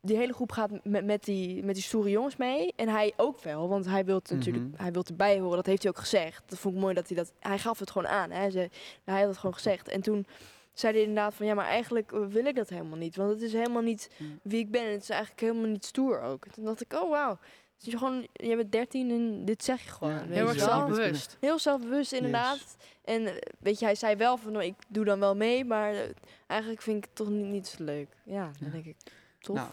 die 0.00 0.16
hele 0.16 0.32
groep 0.32 0.52
gaat 0.52 0.70
met, 0.84 1.04
met, 1.04 1.24
die, 1.24 1.64
met 1.64 1.74
die 1.74 1.84
stoere 1.84 2.10
jongens 2.10 2.36
mee. 2.36 2.72
En 2.76 2.88
hij 2.88 3.12
ook 3.16 3.40
wel, 3.42 3.68
want 3.68 3.84
hij 3.86 4.04
wil 4.04 4.20
natuurlijk 4.28 4.64
Mhm. 4.64 4.82
hij 4.82 4.92
wil 4.92 5.04
erbij 5.06 5.38
horen. 5.40 5.56
Dat 5.56 5.66
heeft 5.66 5.82
hij 5.82 5.92
ook 5.92 5.98
gezegd. 5.98 6.42
Dat 6.46 6.58
vond 6.58 6.74
ik 6.74 6.80
mooi 6.80 6.94
dat 6.94 7.08
hij 7.08 7.16
dat... 7.16 7.32
Hij 7.40 7.58
gaf 7.58 7.78
het 7.78 7.90
gewoon 7.90 8.08
aan. 8.08 8.30
Hè. 8.30 8.48
Hij, 8.50 8.70
had 9.04 9.28
het 9.28 9.36
gewoon 9.38 9.54
gezegd. 9.54 9.88
En 9.88 10.00
toen 10.00 10.26
zei 10.72 10.92
hij 10.92 11.02
inderdaad 11.02 11.34
van... 11.34 11.46
Ja, 11.46 11.54
maar 11.54 11.66
eigenlijk 11.66 12.10
wil 12.10 12.44
ik 12.46 12.54
dat 12.56 12.68
helemaal 12.68 12.98
niet. 12.98 13.16
Want 13.16 13.30
het 13.30 13.42
is 13.42 13.52
helemaal 13.52 13.82
niet 13.82 14.10
Mm. 14.18 14.38
wie 14.42 14.58
ik 14.58 14.70
ben. 14.70 14.84
En 14.84 14.92
het 14.92 15.02
is 15.02 15.08
eigenlijk 15.10 15.40
helemaal 15.40 15.70
niet 15.70 15.84
stoer 15.84 16.20
ook. 16.20 16.46
Toen 16.48 16.64
dacht 16.64 16.80
ik, 16.80 16.92
oh 16.92 17.10
wauw. 17.10 17.38
Dus 17.82 17.92
je, 17.92 17.98
gewoon, 17.98 18.26
je 18.32 18.56
bent 18.56 18.72
13 18.72 19.10
en 19.10 19.44
dit 19.44 19.64
zeg 19.64 19.82
je 19.82 19.90
gewoon. 19.90 20.12
Ja, 20.12 20.24
Heel 20.26 20.48
erg 20.48 20.56
wel. 20.56 20.64
zelfbewust. 20.68 21.36
Heel 21.40 21.58
zelfbewust 21.58 22.12
inderdaad. 22.12 22.76
En 23.04 23.26
eh, 23.26 23.34
weet 23.58 23.78
je, 23.78 23.84
hij 23.84 23.94
zei 23.94 24.16
wel 24.16 24.36
van, 24.36 24.52
nou, 24.52 24.64
ik 24.64 24.74
doe 24.88 25.04
dan 25.04 25.18
wel 25.20 25.36
mee, 25.36 25.64
maar 25.64 25.92
eh, 25.94 26.08
eigenlijk 26.46 26.82
vind 26.82 26.96
ik 26.96 27.04
het 27.04 27.14
toch 27.14 27.28
niet, 27.28 27.46
niet 27.46 27.66
zo 27.66 27.84
leuk. 27.84 28.08
Ja, 28.24 28.44
dan 28.44 28.66
Ja. 28.66 28.70
denk 28.70 28.84
ik, 28.84 28.96
tof. 29.38 29.56
Nou, 29.56 29.68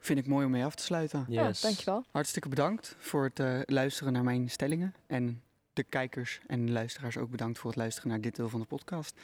vind 0.00 0.18
ik 0.18 0.26
mooi 0.26 0.44
om 0.44 0.50
mee 0.50 0.64
af 0.64 0.74
te 0.74 0.82
sluiten. 0.82 1.24
ja, 1.28 1.46
Yes. 1.46 1.60
dankjewel. 1.60 2.04
Hartstikke 2.10 2.48
bedankt 2.48 2.96
voor 2.98 3.24
het 3.24 3.40
eh, 3.40 3.60
luisteren 3.66 4.12
naar 4.12 4.24
mijn 4.24 4.50
stellingen. 4.50 4.94
En 5.06 5.42
de 5.72 5.82
kijkers 5.82 6.40
en 6.46 6.72
luisteraars 6.72 7.16
ook 7.16 7.30
bedankt 7.30 7.58
voor 7.58 7.70
het 7.70 7.78
luisteren 7.78 8.08
naar 8.10 8.20
dit 8.20 8.36
deel 8.36 8.48
van 8.48 8.60
de 8.60 8.66
podcast. 8.66 9.20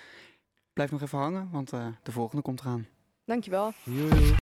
Blijf 0.72 0.90
nog 0.90 1.02
even 1.02 1.18
hangen, 1.18 1.48
want 1.50 1.72
eh, 1.72 1.86
de 2.02 2.12
volgende 2.12 2.42
komt 2.42 2.60
eraan. 2.60 2.86
Dankjewel. 3.24 3.72
Joejoe. 3.84 4.36